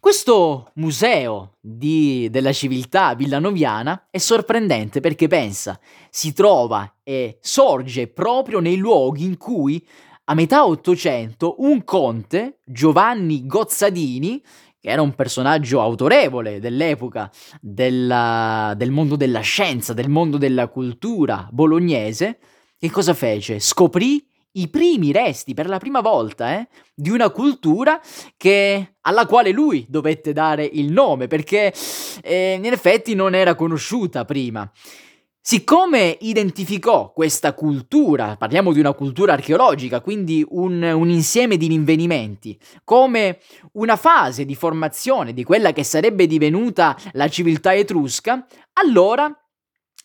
Questo 0.00 0.70
museo 0.74 1.56
di, 1.60 2.28
della 2.30 2.52
civiltà 2.52 3.14
villanoviana 3.16 4.06
è 4.10 4.18
sorprendente 4.18 5.00
perché 5.00 5.26
pensa, 5.26 5.78
si 6.08 6.32
trova 6.32 6.98
e 7.02 7.38
sorge 7.40 8.06
proprio 8.06 8.60
nei 8.60 8.76
luoghi 8.76 9.24
in 9.24 9.36
cui 9.36 9.84
a 10.30 10.34
metà 10.34 10.64
Ottocento 10.66 11.56
un 11.58 11.82
conte, 11.82 12.60
Giovanni 12.64 13.44
Gozzadini, 13.44 14.40
che 14.78 14.88
era 14.88 15.02
un 15.02 15.14
personaggio 15.14 15.80
autorevole 15.80 16.60
dell'epoca 16.60 17.28
della, 17.60 18.74
del 18.76 18.92
mondo 18.92 19.16
della 19.16 19.40
scienza, 19.40 19.94
del 19.94 20.08
mondo 20.08 20.38
della 20.38 20.68
cultura 20.68 21.48
bolognese, 21.50 22.38
che 22.78 22.90
cosa 22.90 23.14
fece? 23.14 23.58
Scoprì 23.58 24.24
i 24.52 24.68
primi 24.68 25.12
resti 25.12 25.54
per 25.54 25.68
la 25.68 25.78
prima 25.78 26.00
volta 26.00 26.58
eh, 26.58 26.68
di 26.94 27.10
una 27.10 27.30
cultura 27.30 28.00
che, 28.36 28.94
alla 29.02 29.26
quale 29.26 29.50
lui 29.50 29.86
dovette 29.88 30.32
dare 30.32 30.64
il 30.64 30.90
nome 30.90 31.26
perché 31.26 31.72
eh, 32.22 32.60
in 32.62 32.72
effetti 32.72 33.14
non 33.14 33.34
era 33.34 33.54
conosciuta 33.54 34.24
prima. 34.24 34.70
Siccome 35.40 36.18
identificò 36.20 37.10
questa 37.10 37.54
cultura, 37.54 38.36
parliamo 38.36 38.70
di 38.70 38.80
una 38.80 38.92
cultura 38.92 39.32
archeologica, 39.32 40.02
quindi 40.02 40.44
un, 40.46 40.82
un, 40.82 41.08
insieme 41.08 41.56
di 41.56 41.68
rinvenimenti, 41.68 42.58
come 42.84 43.38
una 43.72 43.96
fase 43.96 44.44
di 44.44 44.54
formazione 44.54 45.32
di 45.32 45.44
quella 45.44 45.72
che 45.72 45.84
sarebbe 45.84 46.26
divenuta 46.26 46.94
la 47.12 47.28
civiltà 47.28 47.74
etrusca, 47.74 48.46
allora 48.74 49.34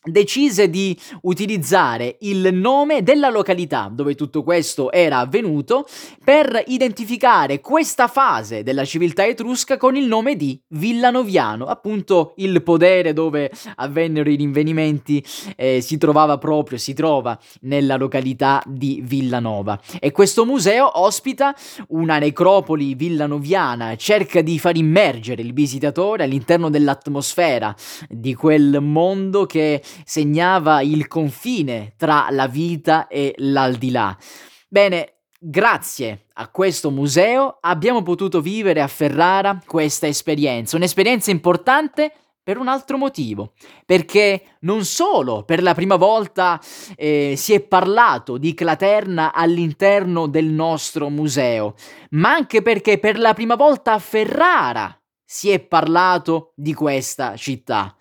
decise 0.03 0.69
di 0.69 0.97
utilizzare 1.21 2.17
il 2.21 2.53
nome 2.53 3.03
della 3.03 3.29
località 3.29 3.89
dove 3.91 4.15
tutto 4.15 4.43
questo 4.43 4.91
era 4.91 5.19
avvenuto 5.19 5.87
per 6.23 6.63
identificare 6.67 7.61
questa 7.61 8.07
fase 8.07 8.63
della 8.63 8.85
civiltà 8.85 9.25
etrusca 9.25 9.77
con 9.77 9.95
il 9.95 10.07
nome 10.07 10.35
di 10.35 10.59
Villanoviano, 10.69 11.65
appunto 11.65 12.33
il 12.37 12.61
podere 12.63 13.13
dove 13.13 13.51
avvennero 13.75 14.29
i 14.29 14.35
rinvenimenti 14.35 15.23
eh, 15.55 15.81
si 15.81 15.97
trovava 15.97 16.37
proprio, 16.37 16.77
si 16.77 16.93
trova 16.93 17.39
nella 17.61 17.95
località 17.95 18.61
di 18.65 19.01
Villanova. 19.03 19.79
E 19.99 20.11
questo 20.11 20.45
museo 20.45 20.99
ospita 20.99 21.55
una 21.89 22.17
necropoli 22.19 22.95
villanoviana, 22.95 23.95
cerca 23.95 24.41
di 24.41 24.59
far 24.59 24.75
immergere 24.75 25.41
il 25.41 25.53
visitatore 25.53 26.23
all'interno 26.23 26.69
dell'atmosfera 26.69 27.75
di 28.09 28.33
quel 28.33 28.79
mondo 28.81 29.45
che 29.45 29.81
segnava 30.03 30.81
il 30.81 31.07
confine 31.07 31.93
tra 31.97 32.27
la 32.29 32.47
vita 32.47 33.07
e 33.07 33.33
l'aldilà. 33.37 34.17
Bene, 34.67 35.13
grazie 35.39 36.25
a 36.33 36.47
questo 36.49 36.89
museo 36.89 37.57
abbiamo 37.61 38.01
potuto 38.01 38.41
vivere 38.41 38.81
a 38.81 38.87
Ferrara 38.87 39.61
questa 39.65 40.07
esperienza, 40.07 40.75
un'esperienza 40.75 41.31
importante 41.31 42.13
per 42.43 42.57
un 42.57 42.67
altro 42.67 42.97
motivo, 42.97 43.53
perché 43.85 44.57
non 44.61 44.83
solo 44.83 45.43
per 45.43 45.63
la 45.63 45.73
prima 45.73 45.95
volta 45.95 46.59
eh, 46.95 47.35
si 47.37 47.53
è 47.53 47.61
parlato 47.61 48.37
di 48.37 48.53
Claterna 48.53 49.33
all'interno 49.33 50.27
del 50.27 50.45
nostro 50.47 51.09
museo, 51.09 51.75
ma 52.11 52.33
anche 52.33 52.61
perché 52.61 52.99
per 52.99 53.17
la 53.17 53.33
prima 53.33 53.55
volta 53.55 53.93
a 53.93 53.99
Ferrara 53.99 54.97
si 55.23 55.51
è 55.51 55.59
parlato 55.59 56.51
di 56.55 56.73
questa 56.73 57.37
città. 57.37 57.95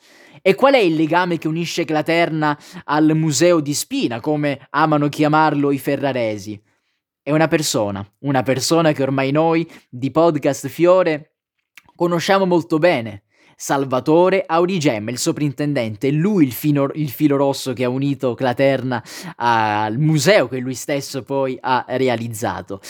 E 0.44 0.56
qual 0.56 0.74
è 0.74 0.78
il 0.78 0.96
legame 0.96 1.38
che 1.38 1.46
unisce 1.46 1.84
Claterna 1.84 2.58
al 2.86 3.14
museo 3.14 3.60
di 3.60 3.72
Spina, 3.74 4.18
come 4.18 4.66
amano 4.70 5.08
chiamarlo 5.08 5.70
i 5.70 5.78
ferraresi? 5.78 6.60
È 7.22 7.30
una 7.30 7.46
persona, 7.46 8.04
una 8.22 8.42
persona 8.42 8.90
che 8.90 9.04
ormai 9.04 9.30
noi 9.30 9.70
di 9.88 10.10
Podcast 10.10 10.66
Fiore 10.66 11.36
conosciamo 11.94 12.44
molto 12.44 12.78
bene. 12.78 13.22
Salvatore 13.54 14.42
Aurigem, 14.44 15.10
il 15.10 15.18
soprintendente, 15.18 16.10
lui 16.10 16.44
il, 16.44 16.52
fino, 16.52 16.90
il 16.94 17.10
filo 17.10 17.36
rosso 17.36 17.72
che 17.72 17.84
ha 17.84 17.88
unito 17.88 18.34
Claterna 18.34 19.00
al 19.36 19.96
museo 19.98 20.48
che 20.48 20.58
lui 20.58 20.74
stesso 20.74 21.22
poi 21.22 21.56
ha 21.60 21.84
realizzato. 21.86 22.80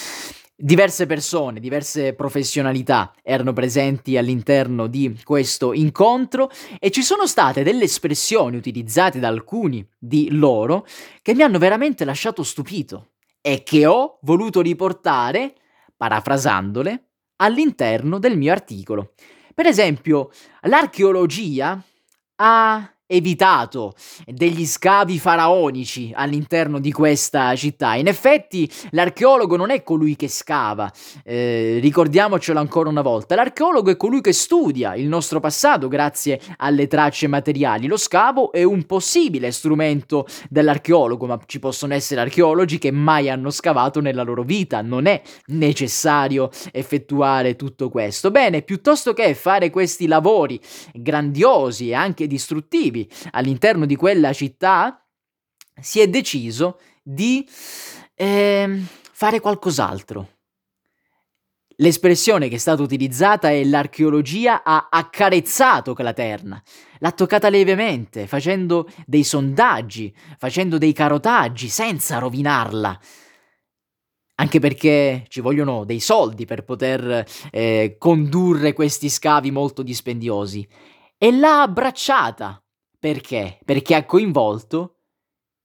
Diverse 0.64 1.06
persone, 1.06 1.58
diverse 1.58 2.14
professionalità 2.14 3.12
erano 3.24 3.52
presenti 3.52 4.16
all'interno 4.16 4.86
di 4.86 5.20
questo 5.24 5.72
incontro 5.72 6.52
e 6.78 6.92
ci 6.92 7.02
sono 7.02 7.26
state 7.26 7.64
delle 7.64 7.82
espressioni 7.82 8.58
utilizzate 8.58 9.18
da 9.18 9.26
alcuni 9.26 9.84
di 9.98 10.28
loro 10.30 10.86
che 11.20 11.34
mi 11.34 11.42
hanno 11.42 11.58
veramente 11.58 12.04
lasciato 12.04 12.44
stupito 12.44 13.14
e 13.40 13.64
che 13.64 13.86
ho 13.86 14.20
voluto 14.22 14.60
riportare, 14.60 15.54
parafrasandole, 15.96 17.06
all'interno 17.38 18.20
del 18.20 18.38
mio 18.38 18.52
articolo. 18.52 19.14
Per 19.52 19.66
esempio, 19.66 20.30
l'archeologia 20.60 21.82
ha 22.36 22.91
evitato 23.12 23.92
degli 24.24 24.64
scavi 24.64 25.18
faraonici 25.18 26.12
all'interno 26.14 26.78
di 26.78 26.92
questa 26.92 27.54
città. 27.54 27.94
In 27.94 28.08
effetti 28.08 28.70
l'archeologo 28.90 29.56
non 29.56 29.70
è 29.70 29.82
colui 29.82 30.16
che 30.16 30.28
scava, 30.28 30.90
eh, 31.22 31.78
ricordiamocelo 31.80 32.58
ancora 32.58 32.88
una 32.88 33.02
volta, 33.02 33.34
l'archeologo 33.34 33.90
è 33.90 33.96
colui 33.96 34.22
che 34.22 34.32
studia 34.32 34.94
il 34.94 35.08
nostro 35.08 35.40
passato 35.40 35.88
grazie 35.88 36.40
alle 36.56 36.86
tracce 36.86 37.26
materiali. 37.26 37.86
Lo 37.86 37.98
scavo 37.98 38.50
è 38.50 38.62
un 38.62 38.84
possibile 38.86 39.50
strumento 39.50 40.26
dell'archeologo, 40.48 41.26
ma 41.26 41.38
ci 41.46 41.58
possono 41.58 41.92
essere 41.92 42.22
archeologi 42.22 42.78
che 42.78 42.90
mai 42.90 43.28
hanno 43.28 43.50
scavato 43.50 44.00
nella 44.00 44.22
loro 44.22 44.42
vita, 44.42 44.80
non 44.80 45.06
è 45.06 45.20
necessario 45.46 46.50
effettuare 46.72 47.56
tutto 47.56 47.90
questo. 47.90 48.30
Bene, 48.30 48.62
piuttosto 48.62 49.12
che 49.12 49.34
fare 49.34 49.68
questi 49.68 50.06
lavori 50.06 50.58
grandiosi 50.92 51.90
e 51.90 51.94
anche 51.94 52.26
distruttivi, 52.26 53.01
all'interno 53.30 53.86
di 53.86 53.96
quella 53.96 54.32
città, 54.32 55.04
si 55.80 56.00
è 56.00 56.08
deciso 56.08 56.78
di 57.02 57.48
eh, 58.14 58.82
fare 59.12 59.40
qualcos'altro. 59.40 60.28
L'espressione 61.76 62.48
che 62.48 62.56
è 62.56 62.58
stata 62.58 62.82
utilizzata 62.82 63.50
è 63.50 63.64
l'archeologia 63.64 64.62
ha 64.62 64.88
accarezzato 64.90 65.94
Claterna, 65.94 66.62
l'ha 66.98 67.10
toccata 67.12 67.48
levemente, 67.48 68.26
facendo 68.26 68.88
dei 69.06 69.24
sondaggi, 69.24 70.14
facendo 70.38 70.78
dei 70.78 70.92
carotaggi, 70.92 71.68
senza 71.68 72.18
rovinarla. 72.18 73.00
Anche 74.34 74.60
perché 74.60 75.24
ci 75.28 75.40
vogliono 75.40 75.84
dei 75.84 76.00
soldi 76.00 76.44
per 76.44 76.62
poter 76.62 77.24
eh, 77.50 77.96
condurre 77.98 78.72
questi 78.74 79.08
scavi 79.08 79.50
molto 79.50 79.82
dispendiosi. 79.82 80.66
E 81.16 81.32
l'ha 81.32 81.62
abbracciata, 81.62 82.61
perché? 83.02 83.58
Perché 83.64 83.96
ha 83.96 84.04
coinvolto 84.06 84.98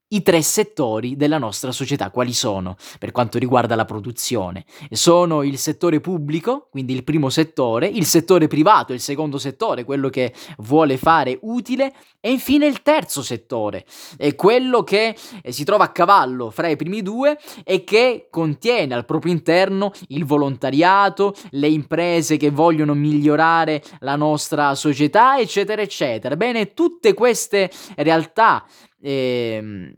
i 0.08 0.22
tre 0.22 0.42
settori 0.42 1.16
della 1.16 1.38
nostra 1.38 1.72
società. 1.72 2.10
Quali 2.10 2.32
sono 2.32 2.76
per 2.98 3.12
quanto 3.12 3.38
riguarda 3.38 3.74
la 3.74 3.84
produzione? 3.84 4.64
Sono 4.90 5.42
il 5.42 5.58
settore 5.58 6.00
pubblico, 6.00 6.68
quindi 6.70 6.94
il 6.94 7.04
primo 7.04 7.28
settore, 7.28 7.86
il 7.86 8.06
settore 8.06 8.46
privato, 8.46 8.92
il 8.92 9.00
secondo 9.00 9.38
settore, 9.38 9.84
quello 9.84 10.08
che 10.08 10.32
vuole 10.58 10.96
fare 10.96 11.38
utile, 11.42 11.92
e 12.20 12.30
infine 12.30 12.66
il 12.66 12.82
terzo 12.82 13.22
settore, 13.22 13.84
è 14.16 14.34
quello 14.34 14.82
che 14.82 15.14
eh, 15.42 15.52
si 15.52 15.64
trova 15.64 15.84
a 15.84 15.92
cavallo 15.92 16.50
fra 16.50 16.68
i 16.68 16.76
primi 16.76 17.02
due 17.02 17.38
e 17.64 17.84
che 17.84 18.28
contiene 18.30 18.94
al 18.94 19.04
proprio 19.04 19.32
interno 19.32 19.92
il 20.08 20.24
volontariato, 20.24 21.34
le 21.50 21.68
imprese 21.68 22.36
che 22.36 22.50
vogliono 22.50 22.94
migliorare 22.94 23.82
la 24.00 24.16
nostra 24.16 24.74
società, 24.74 25.38
eccetera, 25.38 25.82
eccetera. 25.82 26.36
Bene, 26.36 26.74
tutte 26.74 27.14
queste 27.14 27.70
realtà 27.96 28.64
eh, 29.00 29.94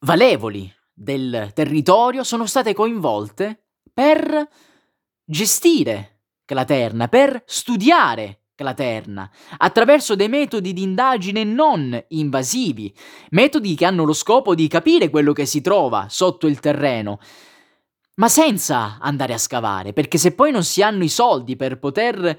valevoli 0.00 0.72
del 0.92 1.50
territorio 1.54 2.22
sono 2.24 2.46
state 2.46 2.74
coinvolte 2.74 3.64
per 3.92 4.48
gestire 5.24 6.08
Claterna, 6.44 7.08
per 7.08 7.42
studiare 7.46 8.42
Claterna, 8.54 9.30
attraverso 9.58 10.14
dei 10.14 10.28
metodi 10.28 10.72
di 10.72 10.82
indagine 10.82 11.44
non 11.44 11.98
invasivi, 12.08 12.94
metodi 13.30 13.74
che 13.74 13.86
hanno 13.86 14.04
lo 14.04 14.12
scopo 14.12 14.54
di 14.54 14.68
capire 14.68 15.10
quello 15.10 15.32
che 15.32 15.46
si 15.46 15.60
trova 15.60 16.06
sotto 16.08 16.46
il 16.46 16.60
terreno, 16.60 17.18
ma 18.16 18.28
senza 18.28 18.98
andare 19.00 19.32
a 19.32 19.38
scavare, 19.38 19.92
perché 19.92 20.18
se 20.18 20.34
poi 20.34 20.52
non 20.52 20.64
si 20.64 20.82
hanno 20.82 21.02
i 21.02 21.08
soldi 21.08 21.56
per 21.56 21.78
poter 21.78 22.38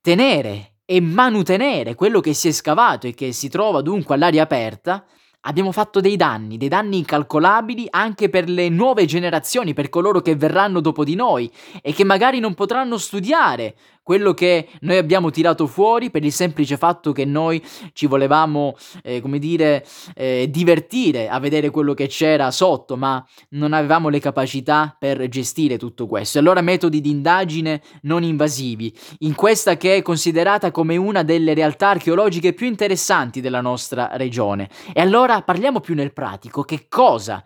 tenere 0.00 0.75
e 0.86 1.00
manutenere 1.00 1.96
quello 1.96 2.20
che 2.20 2.32
si 2.32 2.48
è 2.48 2.52
scavato 2.52 3.08
e 3.08 3.14
che 3.14 3.32
si 3.32 3.48
trova 3.48 3.82
dunque 3.82 4.14
all'aria 4.14 4.44
aperta, 4.44 5.04
abbiamo 5.40 5.72
fatto 5.72 6.00
dei 6.00 6.16
danni, 6.16 6.56
dei 6.56 6.68
danni 6.68 6.98
incalcolabili 6.98 7.88
anche 7.90 8.30
per 8.30 8.48
le 8.48 8.68
nuove 8.68 9.04
generazioni, 9.04 9.74
per 9.74 9.88
coloro 9.88 10.20
che 10.20 10.36
verranno 10.36 10.80
dopo 10.80 11.02
di 11.02 11.16
noi 11.16 11.50
e 11.82 11.92
che 11.92 12.04
magari 12.04 12.38
non 12.38 12.54
potranno 12.54 12.98
studiare 12.98 13.74
quello 14.06 14.34
che 14.34 14.68
noi 14.82 14.98
abbiamo 14.98 15.32
tirato 15.32 15.66
fuori 15.66 16.12
per 16.12 16.24
il 16.24 16.30
semplice 16.30 16.76
fatto 16.76 17.10
che 17.10 17.24
noi 17.24 17.60
ci 17.92 18.06
volevamo, 18.06 18.76
eh, 19.02 19.20
come 19.20 19.40
dire, 19.40 19.84
eh, 20.14 20.46
divertire 20.48 21.28
a 21.28 21.40
vedere 21.40 21.70
quello 21.70 21.92
che 21.92 22.06
c'era 22.06 22.52
sotto, 22.52 22.96
ma 22.96 23.26
non 23.48 23.72
avevamo 23.72 24.08
le 24.08 24.20
capacità 24.20 24.94
per 24.96 25.26
gestire 25.26 25.76
tutto 25.76 26.06
questo. 26.06 26.38
Allora 26.38 26.60
metodi 26.60 27.00
di 27.00 27.10
indagine 27.10 27.82
non 28.02 28.22
invasivi, 28.22 28.96
in 29.18 29.34
questa 29.34 29.76
che 29.76 29.96
è 29.96 30.02
considerata 30.02 30.70
come 30.70 30.96
una 30.96 31.24
delle 31.24 31.52
realtà 31.52 31.88
archeologiche 31.88 32.52
più 32.52 32.68
interessanti 32.68 33.40
della 33.40 33.60
nostra 33.60 34.10
regione. 34.12 34.70
E 34.92 35.00
allora 35.00 35.42
parliamo 35.42 35.80
più 35.80 35.96
nel 35.96 36.12
pratico, 36.12 36.62
che 36.62 36.86
cosa 36.88 37.42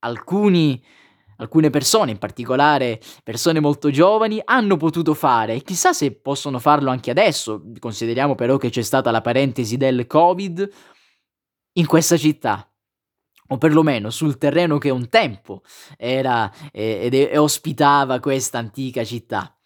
alcuni 0.00 0.78
alcune 1.36 1.70
persone, 1.70 2.10
in 2.10 2.18
particolare 2.18 3.00
persone 3.22 3.60
molto 3.60 3.90
giovani, 3.90 4.40
hanno 4.44 4.76
potuto 4.76 5.14
fare 5.14 5.54
e 5.54 5.62
chissà 5.62 5.92
se 5.92 6.12
possono 6.12 6.58
farlo 6.58 6.90
anche 6.90 7.10
adesso, 7.10 7.62
consideriamo 7.78 8.34
però 8.34 8.56
che 8.56 8.70
c'è 8.70 8.82
stata 8.82 9.10
la 9.10 9.20
parentesi 9.20 9.76
del 9.76 10.06
Covid 10.06 10.70
in 11.72 11.86
questa 11.86 12.16
città 12.16 12.70
o 13.48 13.58
perlomeno 13.58 14.10
sul 14.10 14.38
terreno 14.38 14.78
che 14.78 14.90
un 14.90 15.08
tempo 15.08 15.62
era 15.96 16.50
eh, 16.72 17.08
ed 17.12 17.36
ospitava 17.38 18.18
questa 18.20 18.58
antica 18.58 19.04
città. 19.04 19.56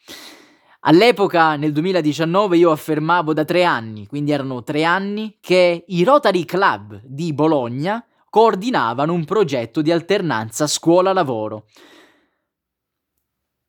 All'epoca, 0.81 1.57
nel 1.57 1.73
2019, 1.73 2.57
io 2.57 2.71
affermavo 2.71 3.35
da 3.35 3.45
tre 3.45 3.65
anni, 3.65 4.07
quindi 4.07 4.33
erano 4.33 4.63
tre 4.63 4.85
anni, 4.85 5.37
che 5.39 5.85
i 5.87 6.05
Rotary 6.05 6.47
Club 6.47 7.03
di 7.05 7.35
Bologna 7.35 8.03
coordinavano 8.31 9.13
un 9.13 9.25
progetto 9.25 9.83
di 9.83 9.91
alternanza 9.91 10.67
scuola-lavoro. 10.67 11.67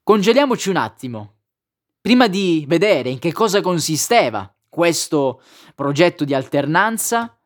Congeliamoci 0.03 0.69
un 0.69 0.77
attimo. 0.77 1.35
Prima 1.99 2.27
di 2.27 2.65
vedere 2.67 3.09
in 3.09 3.19
che 3.19 3.33
cosa 3.33 3.61
consisteva 3.61 4.53
questo 4.69 5.41
progetto 5.75 6.23
di 6.23 6.33
alternanza, 6.33 7.40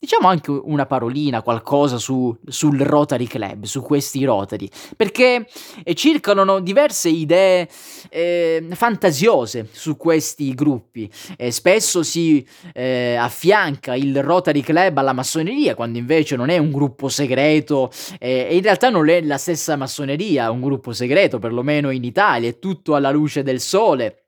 diciamo 0.00 0.28
anche 0.28 0.50
una 0.50 0.86
parolina, 0.86 1.42
qualcosa 1.42 1.98
su, 1.98 2.34
sul 2.46 2.78
Rotary 2.78 3.26
Club, 3.26 3.64
su 3.64 3.82
questi 3.82 4.24
Rotary, 4.24 4.68
perché 4.96 5.46
eh, 5.82 5.94
circolano 5.94 6.60
diverse 6.60 7.08
idee 7.08 7.68
eh, 8.08 8.64
fantasiose 8.70 9.68
su 9.72 9.96
questi 9.96 10.54
gruppi. 10.54 11.10
Eh, 11.36 11.50
spesso 11.50 12.04
si 12.04 12.46
eh, 12.72 13.16
affianca 13.16 13.96
il 13.96 14.22
Rotary 14.22 14.60
Club 14.60 14.98
alla 14.98 15.12
massoneria, 15.12 15.74
quando 15.74 15.98
invece 15.98 16.36
non 16.36 16.48
è 16.48 16.58
un 16.58 16.70
gruppo 16.70 17.08
segreto 17.08 17.90
eh, 18.20 18.46
e 18.48 18.54
in 18.54 18.62
realtà 18.62 18.90
non 18.90 19.08
è 19.08 19.20
la 19.22 19.36
stessa 19.38 19.74
massoneria, 19.74 20.50
un 20.50 20.60
gruppo 20.60 20.92
segreto, 20.92 21.40
perlomeno 21.40 21.90
in 21.90 22.04
Italia, 22.04 22.48
è 22.48 22.58
tutto 22.60 22.94
alla 22.94 23.10
luce 23.10 23.42
del 23.42 23.60
sole. 23.60 24.27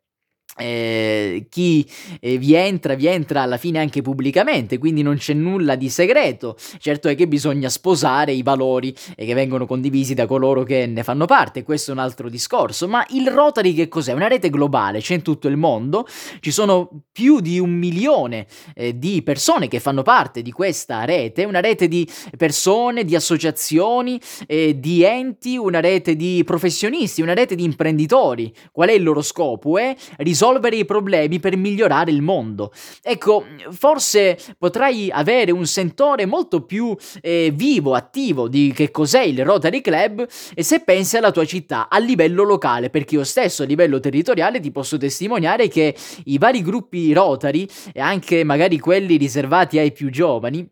Eh, 0.59 1.47
chi 1.49 1.89
eh, 2.21 2.37
vi 2.37 2.55
entra, 2.55 2.95
vi 2.95 3.07
entra 3.07 3.43
alla 3.43 3.57
fine 3.57 3.79
anche 3.79 4.03
pubblicamente, 4.03 4.79
quindi 4.79 5.03
non 5.03 5.17
c'è 5.17 5.33
nulla 5.33 5.77
di 5.77 5.89
segreto. 5.89 6.57
Certo 6.79 7.09
è 7.09 7.15
che 7.15 7.29
bisogna 7.29 7.69
sposare 7.69 8.33
i 8.33 8.43
valori 8.43 8.95
eh, 9.17 9.25
che 9.25 9.35
vengono 9.35 9.65
condivisi 9.65 10.13
da 10.15 10.27
coloro 10.27 10.65
che 10.65 10.87
ne 10.87 11.03
fanno 11.03 11.27
parte, 11.27 11.63
questo 11.63 11.93
è 11.93 11.95
un 11.95 12.01
altro 12.01 12.29
discorso. 12.29 12.89
Ma 12.89 13.05
il 13.11 13.29
Rotary 13.29 13.75
che 13.75 13.89
cos'è? 13.89 14.13
Una 14.13 14.29
rete 14.29 14.51
globale, 14.51 15.01
c'è 15.01 15.15
in 15.15 15.23
tutto 15.23 15.49
il 15.49 15.57
mondo, 15.57 16.07
ci 16.41 16.51
sono 16.51 16.91
più 17.13 17.41
di 17.41 17.59
un 17.59 17.71
milione 17.71 18.47
eh, 18.75 18.99
di 18.99 19.23
persone 19.23 19.69
che 19.69 19.81
fanno 19.81 20.03
parte 20.03 20.43
di 20.43 20.51
questa 20.51 21.05
rete, 21.05 21.45
una 21.45 21.61
rete 21.61 21.89
di 21.89 22.07
persone, 22.37 23.05
di 23.05 23.15
associazioni, 23.15 24.21
eh, 24.47 24.79
di 24.79 25.05
enti, 25.05 25.57
una 25.57 25.81
rete 25.81 26.17
di 26.17 26.43
professionisti, 26.45 27.23
una 27.23 27.35
rete 27.35 27.55
di 27.55 27.65
imprenditori. 27.65 28.53
Qual 28.73 28.89
è 28.89 28.93
il 28.93 29.03
loro 29.03 29.23
scopo? 29.23 29.79
È 29.79 29.95
risolvere 30.19 30.40
risolvere 30.41 30.77
i 30.77 30.87
problemi 30.87 31.39
per 31.39 31.57
migliorare 31.57 32.11
il 32.11 32.23
mondo. 32.23 32.73
Ecco, 33.03 33.45
forse 33.71 34.39
potrai 34.57 35.11
avere 35.11 35.51
un 35.51 35.67
sentore 35.67 36.25
molto 36.25 36.63
più 36.63 36.97
eh, 37.21 37.53
vivo, 37.53 37.95
attivo 37.95 38.49
di 38.49 38.73
che 38.75 38.91
cos'è 38.91 39.23
il 39.23 39.45
Rotary 39.45 39.83
Club 39.83 40.27
e 40.55 40.63
se 40.63 40.81
pensi 40.81 41.19
alla 41.19 41.31
tua 41.31 41.45
città 41.45 41.91
a 41.91 41.99
livello 41.99 42.43
locale, 42.43 42.89
perché 42.89 43.17
io 43.17 43.25
stesso 43.25 43.65
a 43.65 43.67
livello 43.67 44.01
territoriale 44.01 44.61
ti 44.61 44.71
posso 44.71 44.97
testimoniare 44.97 45.69
che 45.69 45.95
i 46.25 46.39
vari 46.39 46.63
gruppi 46.63 47.13
Rotary 47.13 47.69
e 47.93 48.01
anche 48.01 48.43
magari 48.43 48.79
quelli 48.79 49.17
riservati 49.17 49.79
ai 49.79 49.93
più 49.93 50.09
giovani 50.09 50.67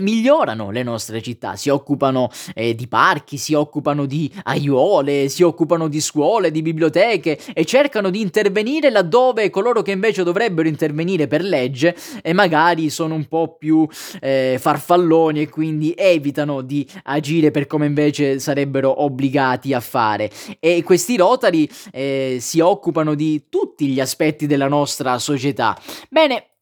migliorano 0.00 0.70
le 0.70 0.82
nostre 0.82 1.22
città, 1.22 1.56
si 1.56 1.68
occupano 1.68 2.30
eh, 2.54 2.74
di 2.74 2.86
parchi, 2.86 3.36
si 3.36 3.54
occupano 3.54 4.06
di 4.06 4.30
aiuole, 4.44 5.28
si 5.28 5.42
occupano 5.42 5.88
di 5.88 6.00
scuole, 6.00 6.50
di 6.50 6.62
biblioteche 6.62 7.38
e 7.52 7.64
cercano 7.64 8.10
di 8.10 8.20
intervenire 8.20 8.90
laddove 8.90 9.50
coloro 9.50 9.82
che 9.82 9.92
invece 9.92 10.22
dovrebbero 10.22 10.68
intervenire 10.68 11.26
per 11.26 11.42
legge 11.42 11.96
e 12.22 12.32
magari 12.32 12.90
sono 12.90 13.14
un 13.14 13.26
po' 13.26 13.56
più 13.56 13.86
eh, 14.20 14.56
farfalloni 14.60 15.42
e 15.42 15.48
quindi 15.48 15.94
evitano 15.96 16.60
di 16.60 16.86
agire 17.04 17.50
per 17.50 17.66
come 17.66 17.86
invece 17.86 18.38
sarebbero 18.38 19.02
obbligati 19.02 19.72
a 19.72 19.80
fare. 19.80 20.30
E 20.60 20.82
questi 20.82 21.16
Rotari 21.16 21.68
eh, 21.92 22.38
si 22.40 22.60
occupano 22.60 23.14
di 23.14 23.44
tutti 23.48 23.86
gli 23.86 24.00
aspetti 24.00 24.46
della 24.46 24.68
nostra 24.68 25.18
società. 25.18 25.78
Bene, 26.08 26.55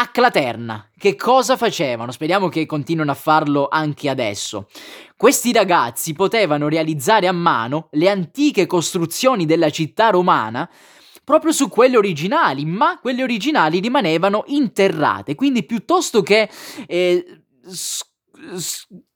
a 0.00 0.08
Claterna, 0.08 0.88
che 0.96 1.14
cosa 1.14 1.58
facevano? 1.58 2.10
Speriamo 2.10 2.48
che 2.48 2.64
continuino 2.64 3.10
a 3.10 3.14
farlo 3.14 3.68
anche 3.70 4.08
adesso. 4.08 4.66
Questi 5.14 5.52
ragazzi 5.52 6.14
potevano 6.14 6.68
realizzare 6.68 7.26
a 7.26 7.32
mano 7.32 7.88
le 7.92 8.08
antiche 8.08 8.64
costruzioni 8.64 9.44
della 9.44 9.68
città 9.68 10.08
romana 10.08 10.66
proprio 11.22 11.52
su 11.52 11.68
quelle 11.68 11.98
originali, 11.98 12.64
ma 12.64 12.98
quelle 12.98 13.22
originali 13.22 13.78
rimanevano 13.78 14.44
interrate, 14.46 15.34
quindi 15.34 15.66
piuttosto 15.66 16.22
che 16.22 16.48
eh, 16.86 17.42
s- 17.66 18.02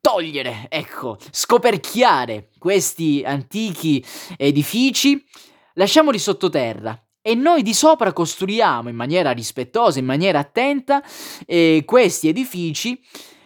togliere, 0.03 0.67
ecco, 0.69 1.17
scoperchiare 1.31 2.51
questi 2.59 3.23
antichi 3.25 4.05
edifici, 4.37 5.25
lasciamoli 5.73 6.19
sottoterra 6.19 6.95
e 7.27 7.35
noi 7.35 7.63
di 7.63 7.73
sopra 7.73 8.13
costruiamo 8.13 8.91
in 8.91 8.97
maniera 8.97 9.31
rispettosa, 9.31 9.99
in 9.99 10.05
maniera 10.05 10.41
attenta, 10.41 11.03
eh, 11.47 11.83
questi 11.87 12.29
edifici, 12.29 13.01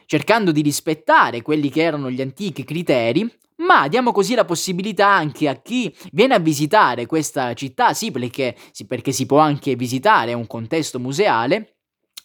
cercando 0.05 0.51
di 0.51 0.63
rispettare 0.63 1.43
quelli 1.43 1.71
che 1.71 1.83
erano 1.83 2.11
gli 2.11 2.21
antichi 2.21 2.65
criteri, 2.65 3.33
ma 3.59 3.87
diamo 3.87 4.11
così 4.11 4.35
la 4.35 4.45
possibilità 4.45 5.07
anche 5.07 5.49
a 5.49 5.63
chi 5.63 5.95
viene 6.11 6.35
a 6.35 6.41
visitare 6.41 7.07
questa 7.07 7.55
città, 7.55 7.95
sì 7.95 8.11
perché, 8.11 8.57
sì, 8.73 8.85
perché 8.85 9.13
si 9.13 9.27
può 9.27 9.39
anche 9.39 9.77
visitare, 9.77 10.33
è 10.33 10.35
un 10.35 10.49
contesto 10.49 10.99
museale, 10.99 11.78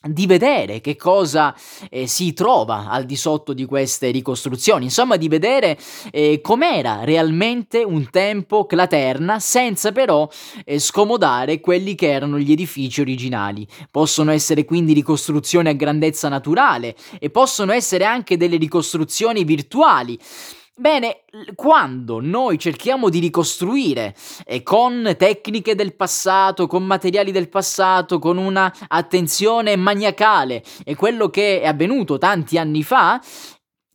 di 0.06 0.26
vedere 0.26 0.82
che 0.82 0.96
cosa 0.96 1.56
eh, 1.90 2.08
si 2.08 2.34
trova 2.34 2.90
al 2.90 3.06
di 3.06 3.16
sotto 3.16 3.54
di 3.54 3.66
queste 3.66 4.12
ricostruzioni, 4.12 4.86
insomma 4.86 5.16
di 5.16 5.28
vedere 5.28 5.78
eh, 6.12 6.42
com'era 6.42 7.04
realmente 7.04 7.84
un 7.84 8.10
tempo 8.10 8.66
Claterna 8.66 9.40
senza 9.40 9.92
però 9.92 10.30
eh, 10.66 10.80
scomodare 10.80 11.60
quelli 11.60 11.96
che 11.96 12.12
erano 12.12 12.38
gli 12.38 12.52
edifici 12.52 13.02
originali. 13.02 13.66
Possono 13.90 14.32
essere 14.32 14.66
quindi 14.66 14.94
ricostruzioni 14.94 15.70
a 15.70 15.74
grandezza 15.74 16.28
naturale 16.28 16.96
e 17.20 17.30
possono 17.30 17.72
essere 17.72 18.04
anche 18.04 18.38
delle 18.38 18.58
ricostruzioni 18.58 19.44
virtuali. 19.44 20.20
Bene, 20.76 21.26
quando 21.54 22.20
noi 22.20 22.58
cerchiamo 22.58 23.10
di 23.10 23.20
ricostruire 23.20 24.16
eh, 24.44 24.64
con 24.64 25.14
tecniche 25.20 25.76
del 25.76 25.96
passato, 25.96 26.66
con 26.66 26.84
materiali 26.84 27.32
del 27.32 27.48
passato, 27.48 28.18
con 28.18 28.38
una 28.38 28.74
attenzione 28.88 29.76
maniacale 29.76 30.64
e 30.84 30.96
quello 30.96 31.30
che 31.30 31.62
è 31.62 31.68
avvenuto 31.68 32.18
tanti 32.18 32.58
anni 32.58 32.82
fa, 32.82 33.22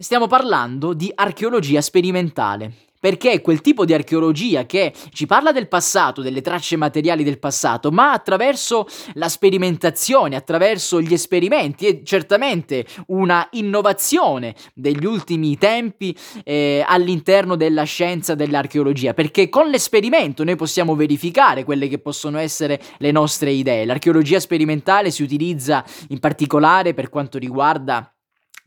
stiamo 0.01 0.29
parlando 0.29 0.93
di 0.93 1.11
archeologia 1.13 1.81
sperimentale 1.81 2.87
perché 3.01 3.31
è 3.31 3.41
quel 3.41 3.61
tipo 3.61 3.85
di 3.85 3.95
archeologia 3.95 4.67
che 4.67 4.93
ci 5.13 5.27
parla 5.27 5.53
del 5.53 5.69
passato, 5.69 6.21
delle 6.23 6.41
tracce 6.41 6.77
materiali 6.77 7.23
del 7.23 7.39
passato, 7.39 7.91
ma 7.91 8.13
attraverso 8.13 8.87
la 9.15 9.29
sperimentazione, 9.29 10.37
attraverso 10.37 11.01
gli 11.01 11.13
esperimenti 11.13 11.87
e 11.87 12.03
certamente 12.05 12.87
una 13.09 13.47
innovazione 13.53 14.55
degli 14.75 15.05
ultimi 15.05 15.57
tempi 15.59 16.17
eh, 16.45 16.85
all'interno 16.87 17.57
della 17.57 17.85
scienza 17.85 18.35
dell'archeologia, 18.35 19.15
perché 19.15 19.49
con 19.49 19.69
l'esperimento 19.69 20.43
noi 20.43 20.57
possiamo 20.57 20.97
verificare 20.97 21.65
quelle 21.65 21.89
che 21.89 21.99
possono 21.99 22.39
essere 22.39 22.81
le 22.99 23.13
nostre 23.13 23.53
idee. 23.53 23.85
L'archeologia 23.85 24.41
sperimentale 24.41 25.11
si 25.11 25.23
utilizza 25.23 25.85
in 26.09 26.19
particolare 26.19 26.95
per 26.95 27.09
quanto 27.11 27.39
riguarda 27.39 28.13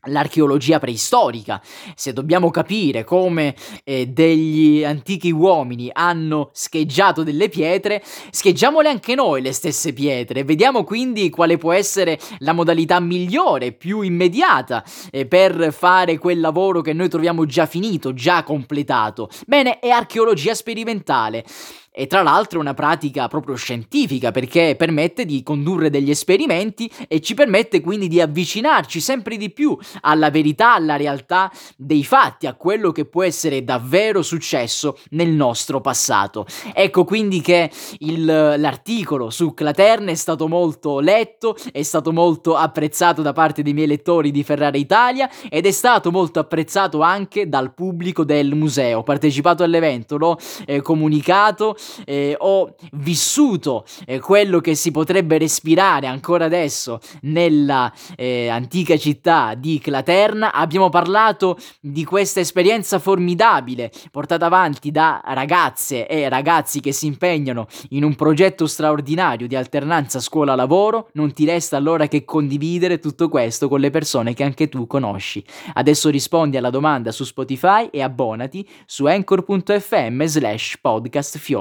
l'archeologia 0.06 0.80
preistorica, 0.80 1.62
se 1.96 2.14
dobbiamo 2.14 2.50
capire 2.50 3.04
come 3.04 3.56
eh, 3.84 4.08
degli 4.08 4.84
antichi 4.84 5.32
uomini 5.32 5.90
hanno 5.92 6.50
scheggiato 6.54 7.24
delle 7.24 7.50
pietre, 7.50 8.04
scheggiamole 8.32 8.90
anche 8.90 9.16
noi 9.16 9.42
le 9.42 9.54
stesse 9.54 9.94
pietre, 9.94 10.44
vediamo 10.44 10.84
quindi 10.84 11.30
quale 11.30 11.58
può 11.58 11.72
essere 11.72 12.20
la 12.40 12.54
modalità 12.54 13.00
migliore, 13.00 13.72
più 13.74 14.02
immediata 14.02 14.84
eh, 15.12 15.26
per 15.28 15.72
fare 15.72 16.18
quel 16.18 16.40
lavoro 16.40 16.82
che 16.82 16.94
noi 16.94 17.10
troviamo 17.10 17.46
già 17.46 17.66
finito, 17.66 18.14
già 18.14 18.44
completato. 18.44 19.30
Bene, 19.46 19.80
è 19.80 19.90
archeologia 19.90 20.56
sperimentale. 20.56 21.46
E 21.94 22.08
tra 22.08 22.22
l'altro 22.22 22.58
è 22.58 22.62
una 22.62 22.74
pratica 22.74 23.28
proprio 23.28 23.56
scientifica 23.56 24.32
perché 24.32 24.76
permette 24.78 25.26
di 25.26 25.44
condurre 25.44 25.90
degli 25.90 26.10
esperimenti 26.10 26.90
e 27.08 27.20
ci 27.20 27.34
permette 27.34 27.82
quindi 27.82 28.08
di 28.08 28.22
avvicinarci 28.22 29.02
sempre 29.02 29.36
di 29.36 29.50
più 29.50 29.78
alla 30.00 30.30
verità, 30.30 30.74
alla 30.74 30.96
realtà 30.96 31.52
dei 31.76 32.06
fatti, 32.06 32.48
a 32.48 32.54
quello 32.54 32.94
che 32.94 33.06
può 33.06 33.24
essere 33.24 33.66
davvero 33.66 34.22
successo 34.22 34.98
nel 35.10 35.30
nostro 35.30 35.82
passato. 35.82 36.46
Ecco 36.74 37.04
quindi 37.04 37.42
che 37.42 37.70
il, 38.00 38.24
l'articolo 38.24 39.30
su 39.30 39.54
Claterna 39.54 40.12
è 40.12 40.16
stato 40.16 40.48
molto 40.48 41.00
letto, 41.00 41.58
è 41.74 41.84
stato 41.84 42.14
molto 42.14 42.56
apprezzato 42.56 43.22
da 43.22 43.34
parte 43.34 43.64
dei 43.64 43.74
miei 43.74 43.88
lettori 43.88 44.32
di 44.32 44.44
Ferrara 44.44 44.78
Italia 44.78 45.30
ed 45.50 45.66
è 45.66 45.72
stato 45.72 46.10
molto 46.10 46.40
apprezzato 46.40 47.02
anche 47.02 47.50
dal 47.50 47.74
pubblico 47.74 48.24
del 48.24 48.56
museo. 48.56 49.00
Ho 49.00 49.04
partecipato 49.04 49.64
all'evento, 49.64 50.18
l'ho 50.18 50.38
eh, 50.66 50.82
comunicato 50.82 51.76
eh, 52.06 52.36
ho 52.38 52.76
vissuto 52.94 53.86
eh, 54.06 54.20
quello 54.20 54.60
che 54.60 54.76
si 54.76 54.92
potrebbe 54.92 55.38
respirare 55.38 56.08
ancora 56.08 56.46
adesso 56.46 57.00
nella 57.22 57.92
eh, 58.16 58.48
antica 58.48 58.98
città 58.98 59.54
di 59.56 59.80
Claterna. 59.80 60.54
Abbiamo 60.54 60.90
parlato 60.90 61.58
di 61.80 62.04
questa 62.04 62.40
esperienza 62.40 63.00
formidabile 63.00 63.92
portata 64.12 64.46
avanti 64.46 64.92
da 64.92 65.22
ragazze 65.24 66.08
e 66.08 66.30
ragazzi 66.30 66.80
che 66.80 66.92
si 66.92 67.06
impegnano 67.06 67.68
in 67.90 68.04
un 68.04 68.16
progetto 68.16 68.68
straordinario 68.68 69.48
di 69.48 69.56
alternanza 69.56 70.20
scuola-lavoro. 70.20 71.10
Non 71.14 71.34
ti 71.34 71.46
resta 71.46 71.78
allora 71.78 72.08
che 72.08 72.24
condividere 72.24 73.00
tutto 73.00 73.30
questo 73.30 73.68
con 73.68 73.80
le 73.80 73.90
persone 73.90 74.34
che 74.34 74.44
anche 74.44 74.70
tu 74.70 74.88
conosci. 74.88 75.44
Adesso 75.74 76.10
rispondi 76.10 76.58
alla 76.58 76.70
domanda 76.70 77.12
su 77.12 77.24
Spotify 77.24 77.88
e 77.92 78.02
abbonati 78.02 78.68
su 78.86 79.06
anchor.fm 79.06 80.24
slash 80.24 80.78
podcast 80.82 81.38